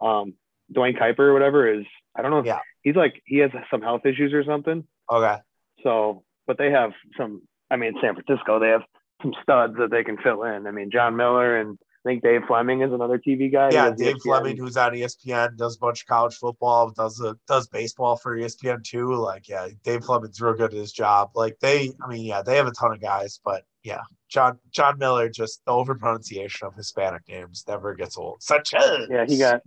[0.00, 0.34] um,
[0.72, 1.86] Duane Kuiper or whatever is.
[2.14, 2.44] I don't know.
[2.44, 2.58] yeah.
[2.82, 4.84] He's like he has some health issues or something.
[5.10, 5.36] Okay.
[5.82, 7.42] So, but they have some.
[7.70, 8.82] I mean, San Francisco, they have
[9.22, 10.66] some studs that they can fill in.
[10.66, 13.70] I mean, Jon Miller and I think Dave Fleming is another TV guy.
[13.72, 14.22] Yeah, Dave ESPN.
[14.22, 18.36] Fleming, who's on ESPN, does a bunch of college football, does a, does baseball for
[18.36, 19.14] ESPN too.
[19.14, 21.30] Like, yeah, Dave Fleming's real good at his job.
[21.34, 24.98] Like they, I mean, yeah, they have a ton of guys, but yeah, Jon Jon
[24.98, 28.42] Miller, just the over pronunciation of Hispanic names never gets old.
[28.42, 29.60] Such as yeah, he got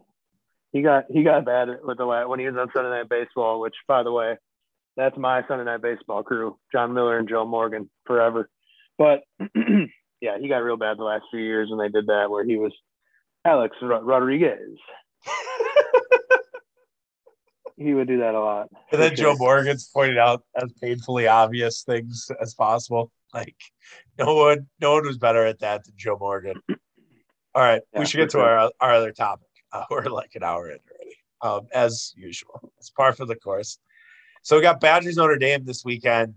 [0.74, 3.76] he got he got bad with the when he was on Sunday Night Baseball, which
[3.88, 4.38] by the way,
[4.98, 8.50] that's my Sunday Night Baseball crew, Jon Miller and Joe Morgan forever.
[8.98, 9.22] But
[10.20, 12.58] yeah, he got real bad the last few years when they did that, where he
[12.58, 12.74] was
[13.46, 14.80] Alex Rodriguez.
[17.78, 18.70] he would do that a lot.
[18.92, 23.12] And then Joe Morgan's pointed out as painfully obvious things as possible.
[23.32, 23.56] Like
[24.18, 26.56] no one, no one was better at that than Joe Morgan.
[27.56, 28.44] All right, yeah, we should get to sure.
[28.44, 29.48] our our other topic.
[29.90, 32.72] We're like an hour in already, um, as usual.
[32.78, 33.80] It's par for the course.
[34.42, 36.36] So we got Badgers Notre Dame this weekend.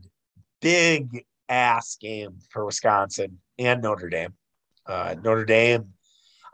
[0.61, 4.35] Big ass game for Wisconsin and Notre Dame.
[4.87, 5.93] Uh, Notre Dame,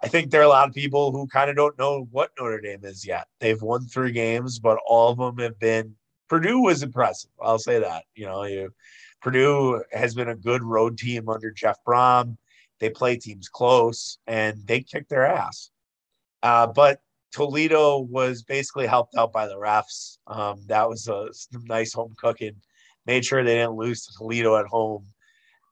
[0.03, 2.61] I think there are a lot of people who kind of don't know what Notre
[2.61, 3.27] Dame is yet.
[3.41, 5.95] They've won three games, but all of them have been.
[6.29, 7.31] Purdue was impressive.
[7.41, 8.05] I'll say that.
[8.15, 8.73] You know, you
[9.21, 12.37] Purdue has been a good road team under Jeff Brohm.
[12.81, 15.71] They play teams close and they kick their ass.
[16.43, 17.01] Uh, but
[17.33, 20.19] Toledo was basically helped out by the refs.
[20.27, 21.29] Um, that was a
[21.65, 22.57] nice home cooking.
[23.07, 25.07] Made sure they didn't lose to Toledo at home.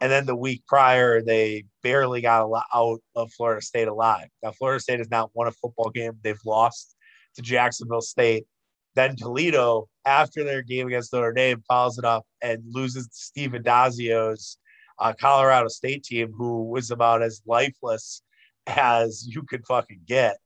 [0.00, 4.28] And then the week prior, they barely got out of Florida State alive.
[4.42, 6.12] Now, Florida State has not won a football game.
[6.22, 6.96] They've lost
[7.36, 8.46] to Jacksonville State.
[8.94, 13.52] Then Toledo, after their game against Notre Dame, follows it up and loses to Steve
[13.52, 14.56] Addazio's
[14.98, 18.22] uh, Colorado State team, who was about as lifeless
[18.66, 20.38] as you could fucking get.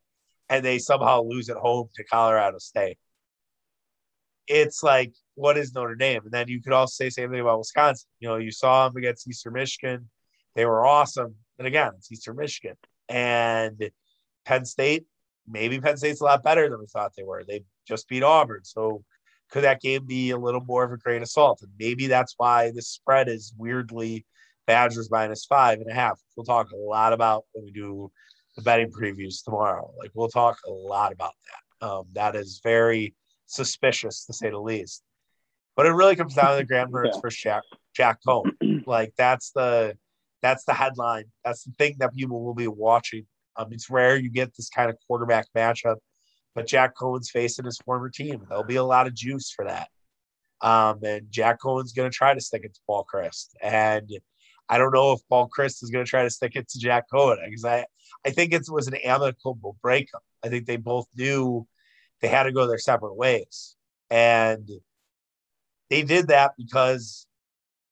[0.48, 2.98] And they somehow lose at home to Colorado State.
[4.46, 6.22] it's like, what is Notre Dame?
[6.24, 8.08] And then you could also say same thing about Wisconsin.
[8.20, 10.10] You know, you saw them against Eastern Michigan;
[10.54, 11.34] they were awesome.
[11.58, 12.76] And again, it's Eastern Michigan
[13.08, 13.90] and
[14.44, 15.06] Penn State.
[15.48, 17.44] Maybe Penn State's a lot better than we thought they were.
[17.44, 19.04] They just beat Auburn, so
[19.50, 21.60] could that game be a little more of a grain of salt?
[21.62, 24.26] And maybe that's why the spread is weirdly
[24.66, 26.20] Badgers minus five and a half.
[26.36, 28.10] We'll talk a lot about when we do
[28.56, 29.92] the betting previews tomorrow.
[29.98, 31.86] Like we'll talk a lot about that.
[31.86, 33.14] Um, that is very
[33.46, 35.02] suspicious to say the least.
[35.76, 37.30] But it really comes down to the Graham Mertz yeah.
[37.30, 37.62] Jack
[37.94, 38.86] Jack Coan.
[38.86, 39.96] like that's the
[40.42, 41.24] that's the headline.
[41.44, 43.26] That's the thing that people will be watching.
[43.56, 45.96] Um, it's rare you get this kind of quarterback matchup,
[46.54, 48.44] but Jack Coan's facing his former team.
[48.48, 49.88] There'll be a lot of juice for that.
[50.60, 53.50] Um, and Jack Coan's going to try to stick it to Paul Chryst.
[53.62, 54.10] And
[54.68, 57.04] I don't know if Paul Chryst is going to try to stick it to Jack
[57.12, 57.84] Coan because I,
[58.26, 60.22] I think it was an amicable breakup.
[60.42, 61.66] I think they both knew
[62.20, 63.76] they had to go their separate ways.
[64.10, 64.68] And
[65.90, 67.26] they did that because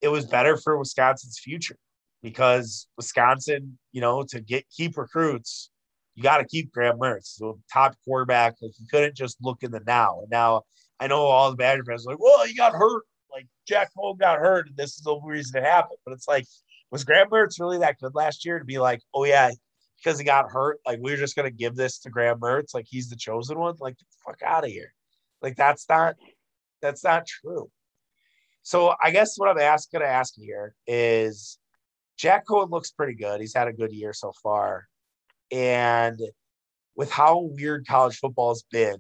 [0.01, 1.77] it was better for Wisconsin's future.
[2.23, 5.71] Because Wisconsin, you know, to get keep recruits,
[6.15, 8.55] you got to keep Graham Mertz, the top quarterback.
[8.63, 10.21] Like you couldn't just look in the now.
[10.21, 10.63] And now
[11.01, 13.03] I know all the Badger fans are like, well, he got hurt
[13.33, 15.99] like Jack Coan got hurt, and this is the reason it happened.
[16.05, 16.47] But it's like,
[16.91, 19.51] was Graham Mertz really that good last year to be like, oh yeah,
[19.99, 22.87] because he got hurt, like we are just gonna give this to Graham Mertz, like
[22.89, 23.77] he's the chosen one?
[23.81, 24.93] Like fuck out of here.
[25.41, 26.17] Like that's not
[26.81, 27.71] that's not true.
[28.63, 31.59] So I guess what I'm ask, gonna ask here is
[32.17, 33.41] Jack Coan looks pretty good.
[33.41, 34.89] He's had a good year so far.
[35.51, 36.21] And
[36.95, 38.99] with how weird college football's been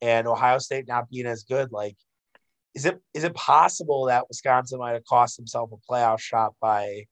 [0.00, 1.96] and Ohio State not being as good, like
[2.74, 7.04] is it is it possible that Wisconsin might have cost himself a playoff shot by,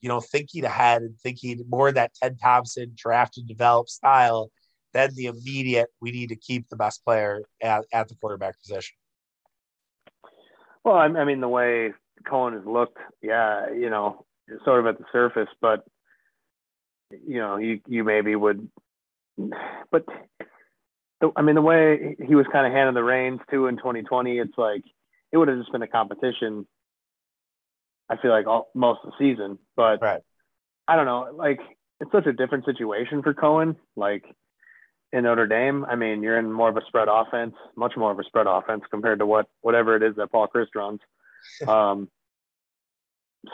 [0.00, 4.50] you know, thinking ahead and thinking more that Ted Thompson draft and develop style
[4.92, 8.96] than the immediate we need to keep the best player at, at the quarterback position?
[10.84, 11.92] Well, I mean, the way
[12.26, 14.24] Coan has looked, yeah, you know,
[14.64, 15.84] sort of at the surface, but
[17.10, 18.68] you know, you you maybe would,
[19.90, 20.04] but
[21.20, 24.38] the, I mean, the way he was kind of handing the reins too in 2020,
[24.38, 24.82] it's like
[25.34, 26.64] it would have just been a competition.
[28.08, 30.22] I feel like all, most of the season, but right.
[30.86, 31.28] I don't know.
[31.34, 31.58] Like
[31.98, 33.74] it's such a different situation for Coan.
[33.96, 34.24] Like
[35.12, 38.18] in Notre Dame, I mean, you're in more of a spread offense, much more of
[38.20, 41.00] a spread offense compared to what whatever it is that Paul Chryst runs.
[41.66, 42.08] um,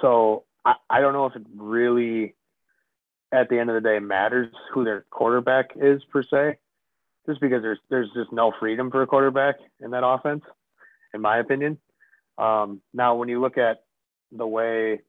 [0.03, 2.35] so I, I don't know if it really,
[3.33, 6.59] at the end of the day, matters who their quarterback is per se,
[7.27, 10.43] just because there's there's just no freedom for a quarterback in that offense
[11.15, 11.79] in my opinion.
[12.39, 13.79] Um, now, when you look at
[14.33, 15.01] the way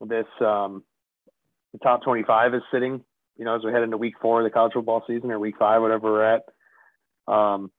[0.00, 0.82] this um,
[1.72, 3.02] the top 25 is sitting,
[3.36, 5.56] you know, as we head into week four of the college football season or week
[5.58, 6.42] five, whatever we're at,
[7.32, 7.70] um,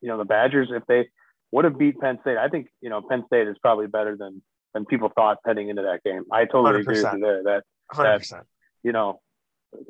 [0.00, 1.08] you know, the Badgers, if they
[1.50, 4.42] would have beat Penn State, I think, you know, Penn State is probably better than
[4.74, 6.24] than people thought heading into that game.
[6.32, 6.80] I totally 100%.
[6.80, 7.42] agree with you there.
[7.44, 7.62] That,
[7.92, 8.28] 100%.
[8.30, 8.44] that,
[8.82, 9.20] you know,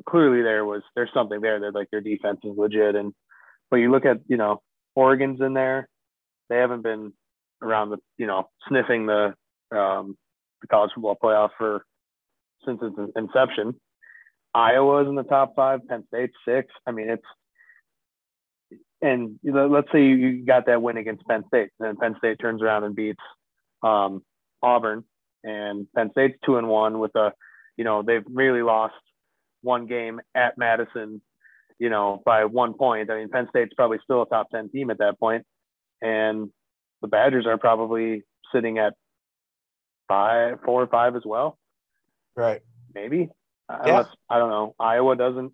[0.07, 2.95] clearly there was there's something there that like their defense is legit.
[2.95, 3.13] And
[3.69, 4.61] but you look at, you know,
[4.95, 5.89] Oregon's in there,
[6.49, 7.13] they haven't been
[7.61, 9.33] around the you know sniffing the
[9.71, 10.17] um,
[10.61, 11.85] the college football playoff for
[12.65, 13.75] since its inception.
[14.53, 16.71] Iowa's in the top five, Penn State six.
[16.85, 17.25] I mean, it's
[19.01, 22.85] and let's say you got that win against Penn State, and Penn State turns around
[22.85, 23.19] and beats
[23.83, 24.23] um,
[24.61, 25.03] Auburn,
[25.43, 27.33] and Penn State's two and one with a,
[27.75, 28.93] you know, they've really lost
[29.61, 31.21] one game at Madison,
[31.79, 33.09] you know, by one point.
[33.09, 35.45] I mean, Penn State's probably still a top ten team at that point,
[36.03, 36.49] and
[37.01, 38.23] the Badgers are probably
[38.53, 38.93] sitting at
[40.07, 41.57] five, four or five as well.
[42.35, 42.61] Right.
[42.93, 43.29] Maybe.
[43.69, 43.79] Yeah.
[43.83, 44.75] Unless, I don't know.
[44.79, 45.53] Iowa doesn't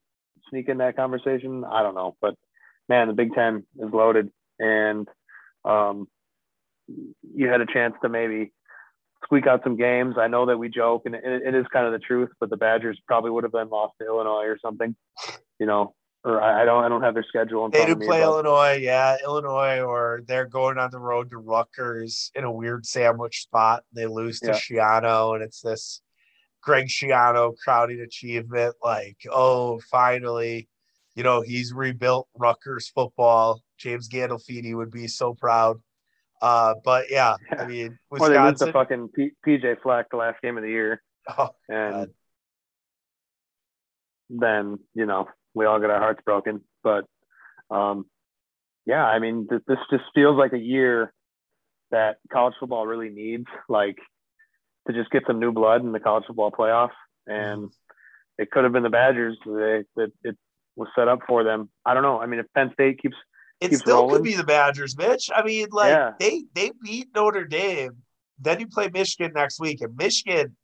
[0.49, 1.63] sneak in that conversation.
[1.63, 2.17] I don't know.
[2.19, 2.35] But
[2.89, 5.07] man, the Big Ten is loaded, and
[5.63, 6.07] um,
[6.87, 8.51] you had a chance to maybe
[9.23, 10.15] squeak out some games.
[10.17, 12.29] I know that we joke, and it, it is kind of the truth.
[12.39, 14.95] But the Badgers probably would have been lost to Illinois or something.
[15.59, 15.93] You know,
[16.23, 17.69] or I, don't I don't have their schedule.
[17.69, 22.43] they do play Illinois, yeah, Illinois, or they're going on the road to Rutgers in
[22.43, 23.83] a weird sandwich spot.
[23.93, 24.53] They lose to yeah.
[24.99, 26.01] Schiano, and it's this
[26.61, 28.75] Greg Schiano crowding achievement.
[28.83, 30.67] Like, oh, finally,
[31.15, 33.61] you know, he's rebuilt Rutgers football.
[33.77, 35.77] James Gandolfini would be so proud.
[36.41, 38.35] Uh, but yeah, I mean, Wisconsin.
[38.35, 41.01] Or they lose to fucking P- PJ Fleck the last game of the year.
[41.37, 42.09] Oh, and God.
[44.29, 45.27] then you know
[45.59, 46.61] we all get our hearts broken.
[46.83, 47.05] But
[47.69, 48.05] um,
[48.85, 51.13] yeah, I mean, th- this just feels like a year
[51.91, 53.97] that college football really needs, like
[54.87, 56.91] to just get some new blood in the college football playoff.
[57.27, 57.69] And
[58.37, 59.37] it could have been the Badgers.
[59.45, 60.37] They, it, it
[60.75, 61.69] was set up for them.
[61.85, 62.19] I don't know.
[62.21, 63.17] I mean, if Penn State keeps
[63.59, 64.15] it keeps still rolling.
[64.15, 65.29] could be the Badgers, Mitch.
[65.35, 66.11] I mean, like Yeah.
[66.19, 67.97] they they beat Notre Dame.
[68.39, 70.55] Then you play Michigan next week, and Michigan,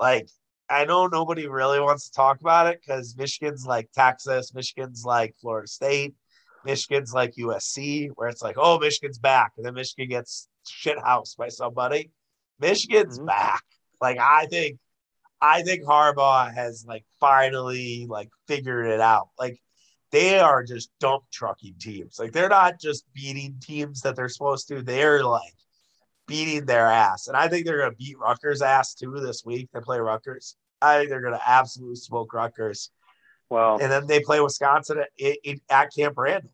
[0.00, 0.28] like
[0.74, 5.34] I know nobody really wants to talk about it because Michigan's like Texas, Michigan's like
[5.40, 6.14] Florida State,
[6.64, 11.36] Michigan's like USC, where it's like, oh, Michigan's back, and then Michigan gets shit housed
[11.36, 12.10] by somebody.
[12.58, 13.26] Michigan's Mhm.
[13.26, 13.62] back.
[14.00, 14.78] Like I think,
[15.40, 19.28] I think Harbaugh has like finally like figured it out.
[19.38, 19.60] Like
[20.10, 22.18] they are just dump trucking teams.
[22.18, 24.82] Like they're not just beating teams that they're supposed to.
[24.82, 25.54] They're like
[26.26, 27.28] beating their ass.
[27.28, 29.68] And I think they're gonna beat Rutgers ass too this week.
[29.72, 30.56] They play Rutgers.
[30.84, 32.90] I think they're gonna absolutely smoke Rutgers.
[33.50, 35.08] Well, And then they play Wisconsin at,
[35.46, 36.50] at, at Camp Randall.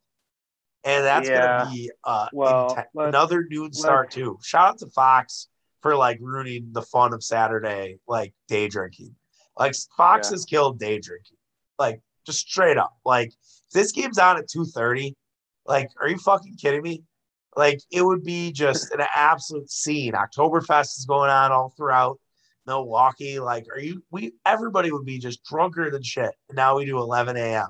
[0.84, 1.58] And that's Yeah.
[1.64, 4.38] gonna be uh Well, inten- another noon start too.
[4.42, 5.48] Shout out to Fox
[5.82, 9.14] for like ruining the fun of Saturday, like day drinking.
[9.58, 10.34] Like Fox Yeah.
[10.34, 11.36] has killed day drinking.
[11.78, 12.96] Like just straight up.
[13.04, 13.32] Like
[13.72, 15.14] this game's on at 2:30.
[15.66, 17.04] Like, are you fucking kidding me?
[17.56, 20.12] Like it would be just an absolute scene.
[20.14, 22.18] Oktoberfest is going on all throughout
[22.66, 23.38] Milwaukee.
[23.38, 26.32] Like, are you we everybody would be just drunker than shit.
[26.48, 27.68] And now we do 11 a.m.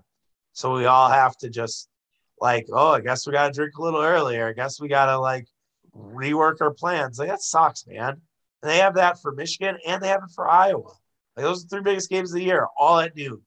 [0.52, 1.88] So we all have to just
[2.40, 4.48] like, oh, I guess we gotta drink a little earlier.
[4.48, 5.46] I guess we gotta like
[5.96, 7.18] rework our plans.
[7.18, 8.20] Like that sucks, man.
[8.62, 10.92] And they have that for Michigan and they have it for Iowa.
[11.36, 13.40] Like those are the three biggest games of the year, all at noon,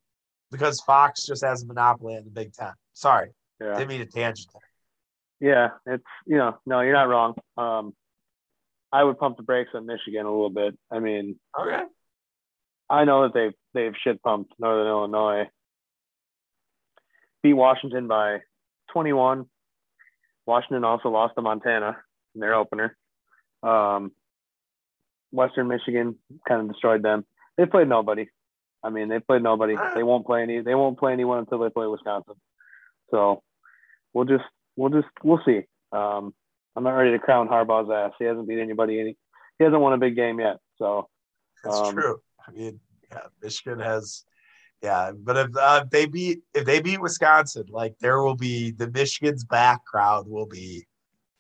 [0.52, 2.72] because Fox just has a monopoly in the Big Ten.
[2.94, 3.30] Sorry,
[3.62, 3.78] yeah.
[3.78, 5.52] didn't mean to tangent there.
[5.52, 7.36] Yeah, it's you know, no, you're not wrong.
[7.58, 7.94] Um,
[8.94, 10.78] I would pump the brakes on Michigan a little bit.
[10.92, 11.82] I mean, Okay.
[12.90, 15.50] I know that they've they've shit pumped Northern Illinois,
[17.42, 18.40] beat Washington by
[18.92, 19.46] 21.
[20.46, 21.98] Washington also lost to Montana
[22.36, 22.96] in their opener.
[23.64, 24.12] Um,
[25.32, 26.18] Western Michigan
[26.48, 27.26] kind of destroyed them.
[27.58, 28.28] They played nobody.
[28.84, 29.76] I mean, they played nobody.
[29.96, 30.62] They won't play any.
[30.62, 32.36] They won't play anyone until they play Wisconsin.
[33.10, 33.42] So
[34.14, 34.44] we'll just
[34.76, 35.62] we'll just we'll see.
[35.92, 36.34] Um,
[36.76, 38.14] I'm not ready to crown Harbaugh's ass.
[38.18, 39.00] He hasn't beat anybody.
[39.00, 39.18] Any.
[39.60, 40.58] He hasn't won a big game yet.
[40.78, 41.08] So
[41.64, 42.20] That's Um, true.
[42.48, 42.80] I mean,
[43.12, 44.26] yeah, Michigan has,
[44.82, 48.90] yeah, but if uh, they beat if they beat Wisconsin, like there will be the
[48.90, 50.86] Michigan's back crowd will be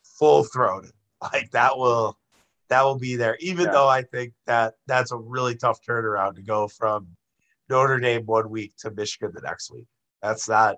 [0.04, 0.92] full throated.
[1.34, 2.18] Like that will
[2.70, 3.38] that will be there.
[3.40, 3.72] Even Yeah.
[3.72, 7.08] though I think that that's a really tough turnaround to go from
[7.70, 9.88] Notre Dame one week to Michigan the next week.
[10.22, 10.76] That's not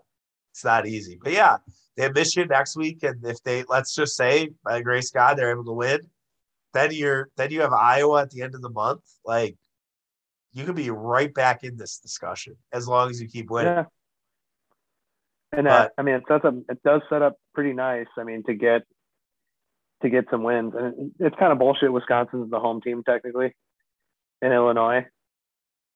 [0.55, 1.19] it's not easy.
[1.21, 1.57] But yeah,
[1.95, 5.51] they have Michigan next week, and if they let's just say by grace God they're
[5.51, 5.99] able to win,
[6.73, 9.03] then you're then you have Iowa at the end of the month.
[9.25, 9.57] Like
[10.53, 13.73] you could be right back in this discussion as long as you keep winning.
[13.73, 13.83] Yeah.
[15.51, 18.07] And that, I mean, it sets up, it does set up pretty nice.
[18.17, 18.83] I mean, to get,
[20.01, 21.93] to get some wins and it's kind of bullshit.
[21.93, 23.53] Wisconsin's the home team technically
[24.41, 25.05] in Illinois,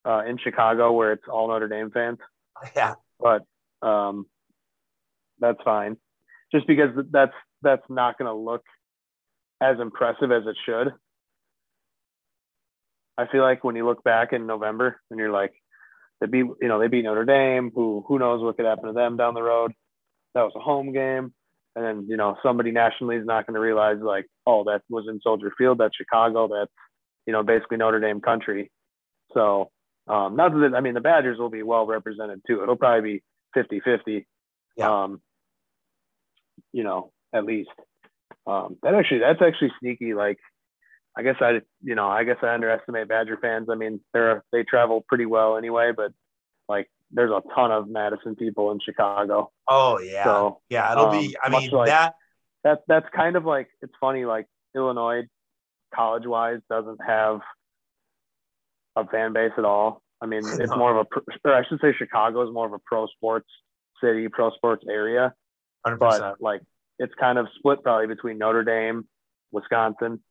[0.06, 2.20] uh, in Chicago where it's all Notre Dame fans,
[2.76, 3.44] Yeah, but,
[3.82, 4.28] um,
[5.40, 5.98] that's fine
[6.52, 8.64] just because that's, that's not going to look
[9.62, 10.94] as impressive as it should.
[13.18, 15.54] I feel like when you look back in November and you're like,
[16.22, 18.94] they beat, you know, they beat Notre Dame, who who knows what could happen to
[18.94, 19.74] them down the road.
[20.36, 21.34] That was a home game,
[21.76, 25.06] and then you know somebody nationally is not going to realize like, oh, that was
[25.10, 26.72] in Soldier Field, that's Chicago, that's
[27.26, 28.72] you know basically Notre Dame country.
[29.34, 29.70] So
[30.08, 32.64] um, not that I mean the Badgers will be well represented too.
[32.64, 33.22] It'll probably
[33.56, 34.26] be 50-50.
[34.78, 35.04] Yeah.
[35.04, 35.22] Um,
[36.72, 37.70] you know, at least.
[38.48, 40.14] Um, that actually that's actually sneaky.
[40.14, 40.38] Like
[41.18, 43.68] I guess I, you know, I guess I underestimate Badger fans.
[43.70, 46.12] I mean, they're they travel pretty well anyway, but
[46.68, 49.52] like there's a ton of Madison people in Chicago.
[49.68, 50.92] Oh yeah, So yeah.
[50.92, 51.36] It'll um, be.
[51.42, 52.16] I mean like- that.
[52.64, 54.26] that that's kind of like it's funny.
[54.26, 54.46] Like
[54.76, 55.24] Illinois,
[55.94, 57.42] college wise, doesn't have
[58.96, 60.02] a fan base at all.
[60.22, 62.80] I mean, it's more of a, or I should say, Chicago is more of a
[62.86, 63.50] pro sports
[64.04, 65.34] city, pro sports area.
[65.86, 66.62] Hundred but like
[66.98, 69.08] it's kind of split probably between Notre Dame,
[69.52, 70.22] Wisconsin,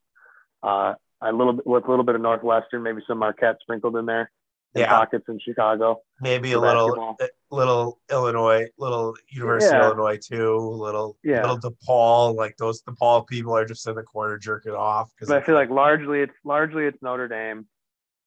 [0.62, 4.04] uh, a little bit with a little bit of Northwestern, maybe some Marquette sprinkled in
[4.06, 4.30] there,
[4.74, 4.88] in Yeah.
[4.90, 6.02] pockets in Chicago.
[6.20, 7.16] Maybe a little, basketball.
[7.50, 9.86] a little Illinois, little University Yeah.
[9.86, 10.58] of Illinois too.
[10.58, 11.40] Little, Yeah.
[11.50, 12.34] little DePaul.
[12.34, 15.10] Like those DePaul people are just in the corner jerking off.
[15.14, 17.66] Because But I feel like largely it's largely it's Notre Dame,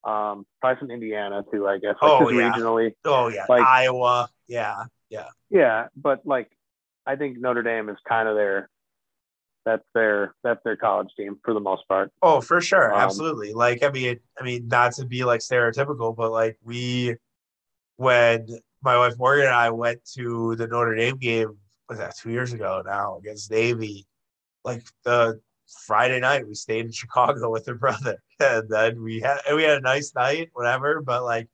[0.03, 1.95] um, probably some Indiana too, I guess.
[2.01, 2.51] Like Oh, yeah.
[2.51, 4.28] regionally, oh yeah, like- Iowa.
[4.47, 4.86] Yeah.
[5.09, 5.88] Yeah, yeah.
[5.95, 6.49] But like,
[7.06, 8.70] I think Notre Dame is kind of their,
[9.66, 12.12] that's their that's their college team for the most part.
[12.22, 13.54] Oh, for sure, Um, absolutely.
[13.54, 17.16] Like, I mean, I mean, not to be like stereotypical, but like we,
[17.97, 18.47] when
[18.82, 21.58] my wife Morgan and I went to the Notre Dame game,
[21.89, 24.06] was that two years ago now against Navy?
[24.64, 25.41] Like the
[25.86, 29.64] Friday night, we stayed in Chicago with her brother, and then we had and we
[29.64, 31.02] had a nice night, whatever.
[31.02, 31.47] But like,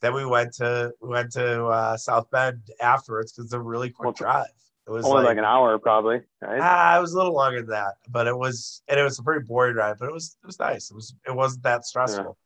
[0.00, 3.90] then we went to we went to uh, South Bend afterwards because it's a really
[3.90, 4.46] quick Well, drive.
[4.86, 6.20] It was Only like, like, an hour, probably.
[6.42, 6.60] Right?
[6.60, 9.22] ah, it was a little longer than that, but it was and it was a
[9.22, 10.90] pretty boring ride, but it was it was nice.
[10.90, 12.36] It was it wasn't that stressful.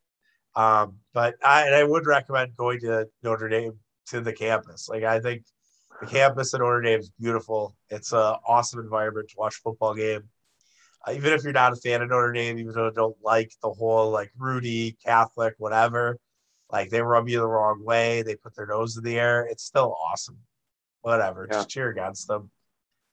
[0.54, 3.78] Um, but I and I would recommend going to Notre Dame
[4.10, 4.88] to the campus.
[4.88, 5.44] Like I think
[6.00, 7.76] the campus at Notre Dame is beautiful.
[7.90, 10.28] It's an awesome environment to watch a football game.
[11.06, 13.52] Uh, even if you're not a fan of Notre Dame, even though you don't like
[13.62, 16.18] the whole like Rudy Catholic whatever,
[16.70, 19.44] like they rub you the wrong way, they put their nose in the air.
[19.44, 20.38] It's still awesome.
[21.02, 21.58] Whatever, Yeah.
[21.58, 22.50] just cheer against them.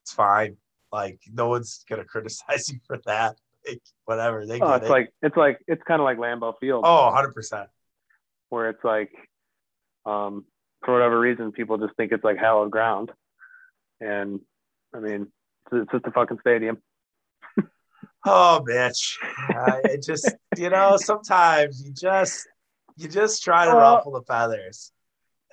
[0.02, 0.56] It's fine.
[0.92, 3.36] Like no one's gonna criticize you for that.
[3.66, 4.90] Like, whatever they Oh, get it's it.
[4.90, 7.68] like it's like it's kind of like Lambeau Field, oh, 100 percent.
[8.48, 9.10] where it's like,
[10.04, 10.44] um,
[10.84, 13.10] for whatever reason, people just think it's like hallowed ground,
[14.00, 14.38] and
[14.94, 15.22] I mean,
[15.72, 16.78] it's, it's just a fucking stadium.
[18.28, 19.16] Oh, bitch!
[19.54, 22.48] Uh, it just, you know, sometimes you just,
[22.96, 24.90] you just try to Well- ruffle the feathers,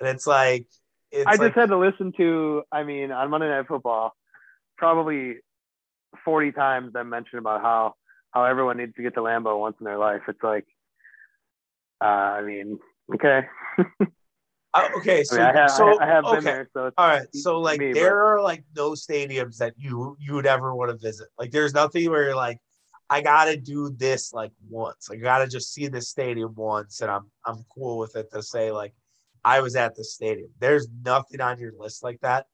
[0.00, 0.66] and it's like,
[1.14, 4.14] I just like, had to listen to, I mean, on Monday Night Football,
[4.76, 5.36] probably
[6.24, 7.94] 40 times I mentioned about how
[8.32, 10.22] how everyone needs to get to Lambeau once in their life.
[10.26, 10.66] It's like,
[12.00, 12.80] uh, I mean,
[13.14, 13.42] okay.
[14.74, 15.20] uh, okay.
[15.20, 16.34] I So, mean, I have, so I have okay.
[16.36, 17.26] been there, so All right.
[17.32, 20.96] So, like, me, there are like no stadiums that you you would ever want to
[20.96, 21.28] visit.
[21.38, 22.58] Like, there's nothing where you're like,
[23.08, 25.08] I gotta do this like once.
[25.10, 28.72] I gotta just see this stadium once, and I'm I'm cool with it to say
[28.72, 28.94] like,
[29.44, 30.48] I was at the stadium.
[30.58, 32.46] There's nothing on your list like that.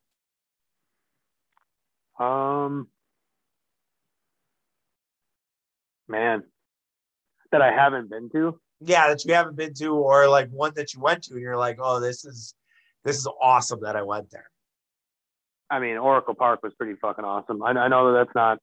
[2.18, 2.88] um,
[6.08, 6.42] man,
[7.52, 8.60] that I haven't been to.
[8.80, 11.56] yeah that you haven't been to or like one that you went to and you're
[11.56, 12.54] like oh this is
[13.04, 14.48] this is awesome that i went there
[15.72, 17.62] I mean, Oracle Park was pretty fucking awesome.
[17.62, 18.58] I, I know that that's not,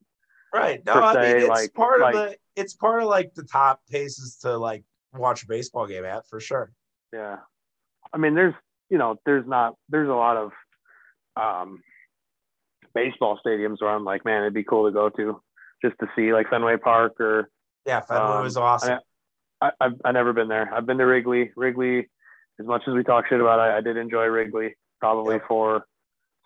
[0.53, 3.43] right no i mean it's like- part like- of the it's part of like the
[3.43, 6.71] top places to like watch a baseball game at for sure
[7.13, 7.37] yeah.
[8.13, 8.53] I mean, there's,
[8.89, 10.51] you know, there's not, there's a lot of,
[11.35, 11.81] um,
[12.93, 15.39] baseball stadiums where I'm like, man, it'd be cool to go to
[15.83, 17.49] just to see like Fenway Park or
[17.85, 18.99] yeah fenway Um, was awesome
[19.61, 20.71] I, I've, I've never been there.
[20.73, 21.51] I've been to Wrigley.
[21.55, 22.09] Wrigley,
[22.59, 25.85] as much as we talk shit about it, I did enjoy Wrigley probably for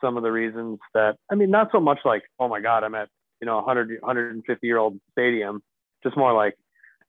[0.01, 2.95] some of the reasons that, I mean, not so much like, oh my God, I'm
[2.95, 3.09] at,
[3.41, 5.61] you know, a 100, 150 year old stadium.
[6.03, 6.55] Just more like,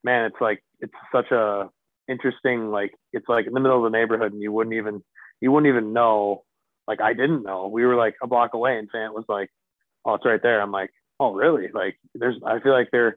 [0.05, 1.71] man, it's like, it's such a
[2.13, 5.03] interesting, like, it's like in the middle of the neighborhood and you wouldn't even,
[5.41, 6.45] you wouldn't even know.
[6.87, 7.69] Like, I didn't know.
[7.69, 9.49] We were like a block away and Fant was like,
[10.05, 10.61] oh, it's right there.
[10.61, 11.69] I'm like, oh, really?
[11.73, 13.17] Like, there's, I feel like there,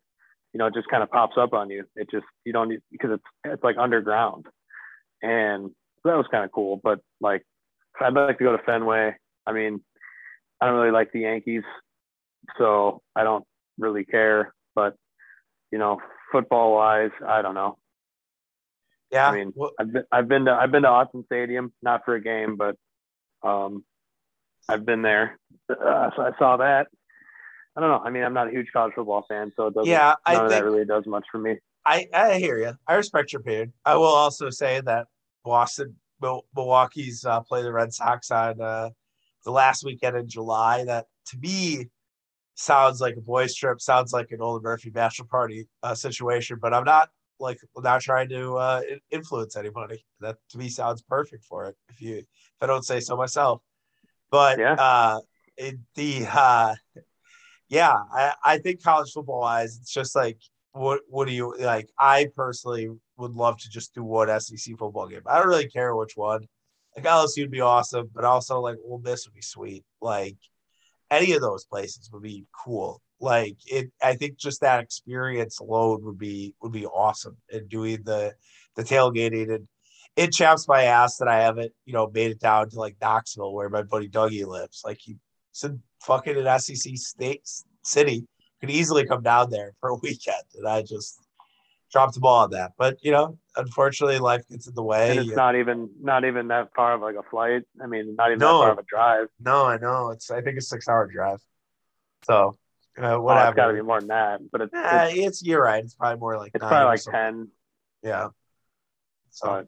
[0.55, 1.83] you know, it just kind of pops up on you.
[1.97, 4.45] It just you don't need because it's it's like underground,
[5.21, 5.71] and
[6.05, 6.79] that was kind of cool.
[6.81, 7.43] But like,
[7.99, 9.17] I'd like to go to Fenway.
[9.45, 9.81] I mean,
[10.61, 11.63] I don't really like the Yankees,
[12.57, 13.43] so I don't
[13.77, 14.53] really care.
[14.75, 14.95] But
[15.73, 15.99] you know,
[16.31, 17.77] football wise, I don't know.
[19.15, 22.03] Yeah I mean, well, I've been I've been to I've been to Autzen Stadium, not
[22.03, 22.75] for a game, but
[23.43, 23.85] um,
[24.67, 25.39] I've been there,
[25.69, 26.87] uh, so I saw that.
[27.75, 28.01] I don't know.
[28.03, 29.89] I mean, I'm not a huge college football fan, so it doesn't.
[29.89, 31.57] yeah i none of think that really does much for me.
[31.85, 32.73] I, I hear you.
[32.87, 33.71] I respect your opinion.
[33.85, 35.07] I will also say that
[35.43, 38.89] Boston, Milwaukee's uh, play the Red Sox on uh,
[39.45, 40.83] the last weekend in July.
[40.83, 41.89] That to me
[42.55, 43.79] sounds like a boys' trip.
[43.79, 46.57] Sounds like an old Murphy bachelor party uh, situation.
[46.61, 47.09] But I'm not
[47.39, 48.81] like not trying to uh,
[49.11, 50.05] influence anybody.
[50.19, 51.75] That to me sounds perfect for it.
[51.89, 52.25] If you if
[52.61, 53.61] I don't say so myself.
[54.31, 54.73] But Yeah.
[54.73, 55.19] uh,
[55.57, 56.75] it, the uh,
[57.69, 60.37] yeah, I, I think college football wise, it's just like
[60.73, 61.89] what what do you like?
[61.97, 65.21] I personally would love to just do one SEC football game.
[65.25, 66.41] I don't really care which one.
[66.95, 69.83] Like LSU would be awesome, but also like Ole Miss would be sweet.
[70.01, 70.37] Like
[71.09, 73.01] any of those places would be cool.
[73.19, 77.37] Like it, I think just that experience alone would be would be awesome.
[77.51, 78.33] And doing the
[78.75, 79.67] the tailgating and
[80.17, 83.53] it chaps my ass that I haven't you know made it down to like Knoxville
[83.53, 84.81] where my buddy Dougie lives.
[84.85, 85.17] Like he
[85.51, 87.47] said, fucking an SEC state
[87.83, 88.27] city
[88.59, 91.19] could easily come down there for a weekend, and I just
[91.91, 92.71] dropped the ball on that.
[92.77, 95.11] But you know, unfortunately, life gets in the way.
[95.11, 97.63] and it's You- not even not even that far of like a flight.
[97.81, 98.59] I mean, not even No.
[98.59, 99.27] that far of a drive.
[99.39, 100.29] no, I know it's.
[100.31, 101.39] I think it's six hour drive.
[102.25, 102.57] So
[102.97, 103.49] uh, whatever.
[103.49, 105.83] it's got to be more than that, but it's Eh, it's, it's you're right.
[105.83, 107.49] It's probably more like it's nine probably like ten.
[108.03, 108.29] Yeah.
[109.31, 109.67] So But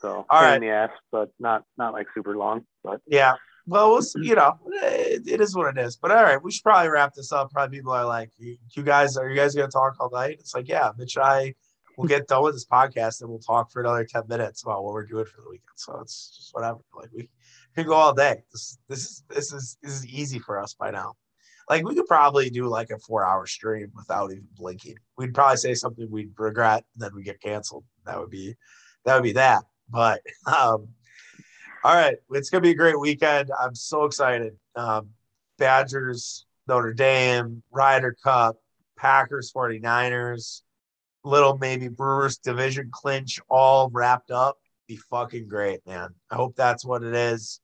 [0.00, 0.54] so All right.
[0.54, 2.64] in the ass, but not not like super long.
[2.82, 3.34] But yeah.
[3.66, 5.96] Well, we'll see, you know, it, it is what it is.
[5.96, 7.50] But all right, we should probably wrap this up.
[7.50, 10.38] Probably people are like, you, you guys, are you guys going to talk all night?
[10.40, 11.54] It's like, yeah, Mitch and I
[11.98, 14.94] will get done with this podcast and we'll talk for another 10 minutes about what
[14.94, 15.68] we're doing for the weekend.
[15.76, 16.78] So it's just whatever.
[16.96, 17.28] Like we
[17.74, 18.42] can go all day.
[18.52, 21.16] This, this is, this is, this is easy for us by now.
[21.68, 24.96] Like we could probably do like a four hour stream without even blinking.
[25.16, 27.84] We'd probably say something we'd regret and then we get canceled.
[28.06, 28.56] That would be,
[29.04, 29.64] that would be that.
[29.90, 30.88] But, um,
[31.84, 33.50] all right, it's gonna be a great weekend.
[33.58, 34.54] I'm so excited.
[34.76, 35.10] Um,
[35.58, 38.56] Badgers, Notre Dame, Ryder Cup,
[38.96, 40.62] Packers, 49ers,
[41.24, 44.58] little maybe Brewers division clinch all wrapped up.
[44.86, 46.10] Be fucking great, man.
[46.30, 47.60] I hope that's what it is.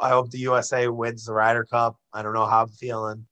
[0.00, 1.96] I hope the USA wins the Ryder Cup.
[2.12, 3.26] I don't know how I'm feeling.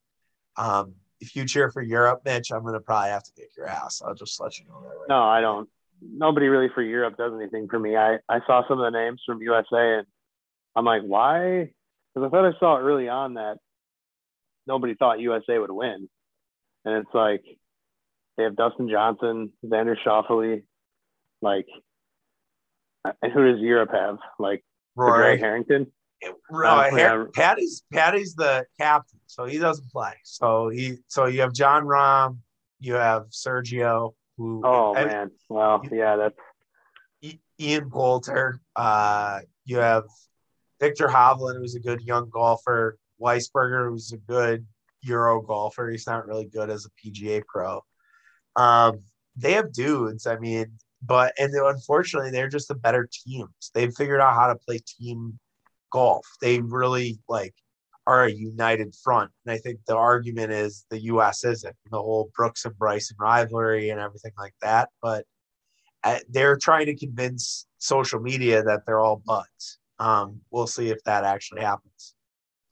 [0.57, 4.03] Um, if you cheer for Europe, Mitch, I'm gonna probably have to kick your ass.
[4.05, 4.89] I'll just let you know that.
[4.89, 5.69] Right no, I don't.
[6.03, 7.97] Nobody really for Europe does anything for me.
[7.97, 10.07] I I saw some of the names from USA and
[10.75, 11.71] I'm like, why?
[12.15, 13.57] Because I thought I saw early on that
[14.67, 16.09] nobody thought USA would win,
[16.85, 17.45] and it's like
[18.37, 20.63] they have Dustin Johnson, Xander Schauffele,
[21.41, 21.67] like,
[23.23, 24.19] and who does Europe have?
[24.39, 24.63] Like
[24.95, 25.93] Rory Harrington.
[26.51, 30.15] Right, uh, Patty's Patty's the captain, so he doesn't play.
[30.25, 32.39] So he so you have Jon Rahm,
[32.81, 38.61] you have Sergio, who oh I, man, well yeah, that's Ian Poulter.
[38.75, 40.05] Uh, you have
[40.81, 42.99] Viktor Hovland, who's a good young golfer.
[43.21, 44.67] Wiesberger, who's a good
[45.03, 45.89] Euro golfer.
[45.91, 47.81] He's not really good as a PGA pro.
[48.57, 49.01] Um,
[49.37, 50.27] they have dudes.
[50.27, 50.67] I mean,
[51.03, 53.71] but and unfortunately, they're just the better teams.
[53.75, 55.39] They've figured out how to play team
[55.91, 56.27] golf.
[56.41, 57.55] They really like
[58.07, 59.31] are a united front.
[59.45, 61.45] And I think the argument is the U.S.
[61.45, 64.91] isn't the whole Brooks and Bryson rivalry and everything like that.
[65.03, 65.25] But
[66.05, 69.79] uh, they're trying to convince social media that they're all buds.
[69.99, 72.15] Um, we'll see if that actually happens.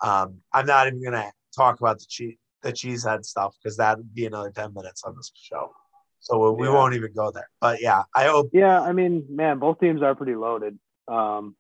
[0.01, 3.99] Um, I'm not even going to talk about the cheese the cheesehead stuff because that
[3.99, 5.71] would be another 10 minutes on this show.
[6.19, 6.71] So we, yeah.
[6.71, 7.49] we won't even go there.
[7.61, 8.51] But yeah, I hope.
[8.53, 10.79] Yeah, I mean, man, both teams are pretty loaded.
[11.07, 11.55] Um,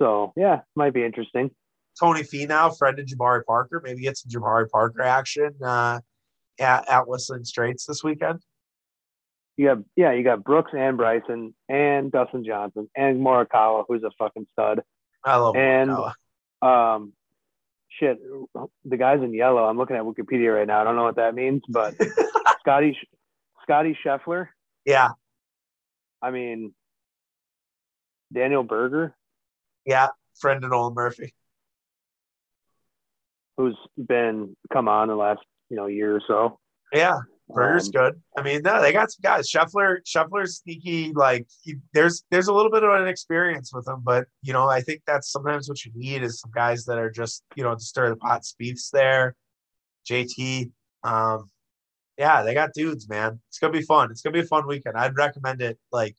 [0.00, 1.50] so yeah, might be interesting.
[1.98, 6.00] Tony Finau, friend of Jabari Parker, maybe get some Jabari Parker action uh,
[6.58, 8.40] at, at Whistling Straits this weekend.
[9.56, 14.10] You got yeah, you got Brooks and Bryson and Dustin Johnson and Morikawa, who's a
[14.18, 14.80] fucking stud.
[15.24, 16.96] I love and Morikawa.
[16.96, 17.12] um,
[17.90, 18.18] shit,
[18.84, 19.64] the guys in yellow.
[19.64, 20.80] I'm looking at Wikipedia right now.
[20.80, 21.94] I don't know what that means, but
[22.60, 22.96] Scotty
[23.62, 24.48] Scotty Scheffler.
[24.86, 25.10] Yeah.
[26.22, 26.72] I mean,
[28.32, 29.14] Daniel Berger.
[29.84, 30.08] Yeah,
[30.38, 31.34] friend of Nolan Murphy,
[33.56, 36.58] who's been come on the last you know year or so.
[36.92, 38.22] Yeah, Berger's um, good.
[38.36, 39.50] I mean, no, they got some guys.
[39.50, 41.12] Scheffler, Scheffler's sneaky.
[41.12, 44.68] Like, he, there's there's a little bit of an experience with him, but you know,
[44.68, 47.74] I think that's sometimes what you need is some guys that are just you know
[47.74, 48.42] to stir the pot.
[48.42, 49.34] Spieth's there,
[50.08, 50.70] JT.
[51.04, 51.50] Um,
[52.18, 53.40] yeah, they got dudes, man.
[53.48, 54.10] It's gonna be fun.
[54.10, 54.96] It's gonna be a fun weekend.
[54.96, 55.78] I'd recommend it.
[55.92, 56.16] Like,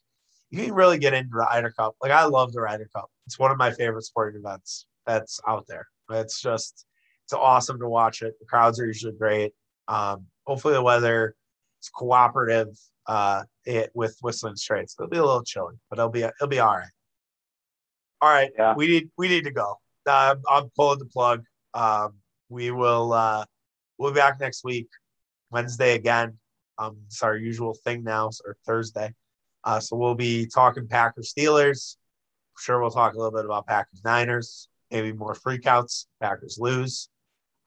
[0.52, 1.96] you can really get into the Ryder Cup.
[2.02, 3.10] Like, I love the Ryder Cup.
[3.26, 5.88] It's one of my favorite sporting events that's out there.
[6.12, 6.86] It's just
[7.26, 8.38] it's awesome to watch it.
[8.40, 9.54] The crowds are usually great.
[9.88, 11.36] Um, hopefully the weather
[11.82, 14.96] is cooperative uh, it, with Whistling Straits.
[15.00, 16.92] It'll be a little chilly, but it'll be it'll be all right.
[18.22, 18.76] All right, yeah.
[18.76, 19.80] we need we need to go.
[20.06, 21.46] Uh, I'm pulling the plug.
[21.74, 22.16] Um,
[22.50, 23.46] we will uh,
[23.98, 24.90] we'll be back next week,
[25.50, 26.38] Wednesday again.
[26.78, 29.14] Um, it's our usual thing now, or Thursday.
[29.64, 31.98] Uh, so we'll be talking Packers Steelers.
[32.58, 36.06] Sure we'll talk a little bit about Packers Niners, maybe more freakouts.
[36.22, 37.10] Packers lose.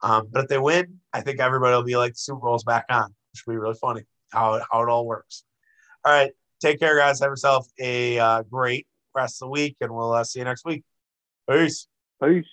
[0.03, 3.15] Um, but if they win, I think everybody will be like, Super Bowl's back on,
[3.33, 5.45] which will be really funny how, how it all works.
[6.05, 6.33] All right.
[6.61, 7.21] Take care, guys.
[7.21, 10.65] Have yourself a uh, great rest of the week, and we'll uh, see you next
[10.65, 10.83] week.
[11.49, 11.89] Peace.
[12.23, 12.47] Peace.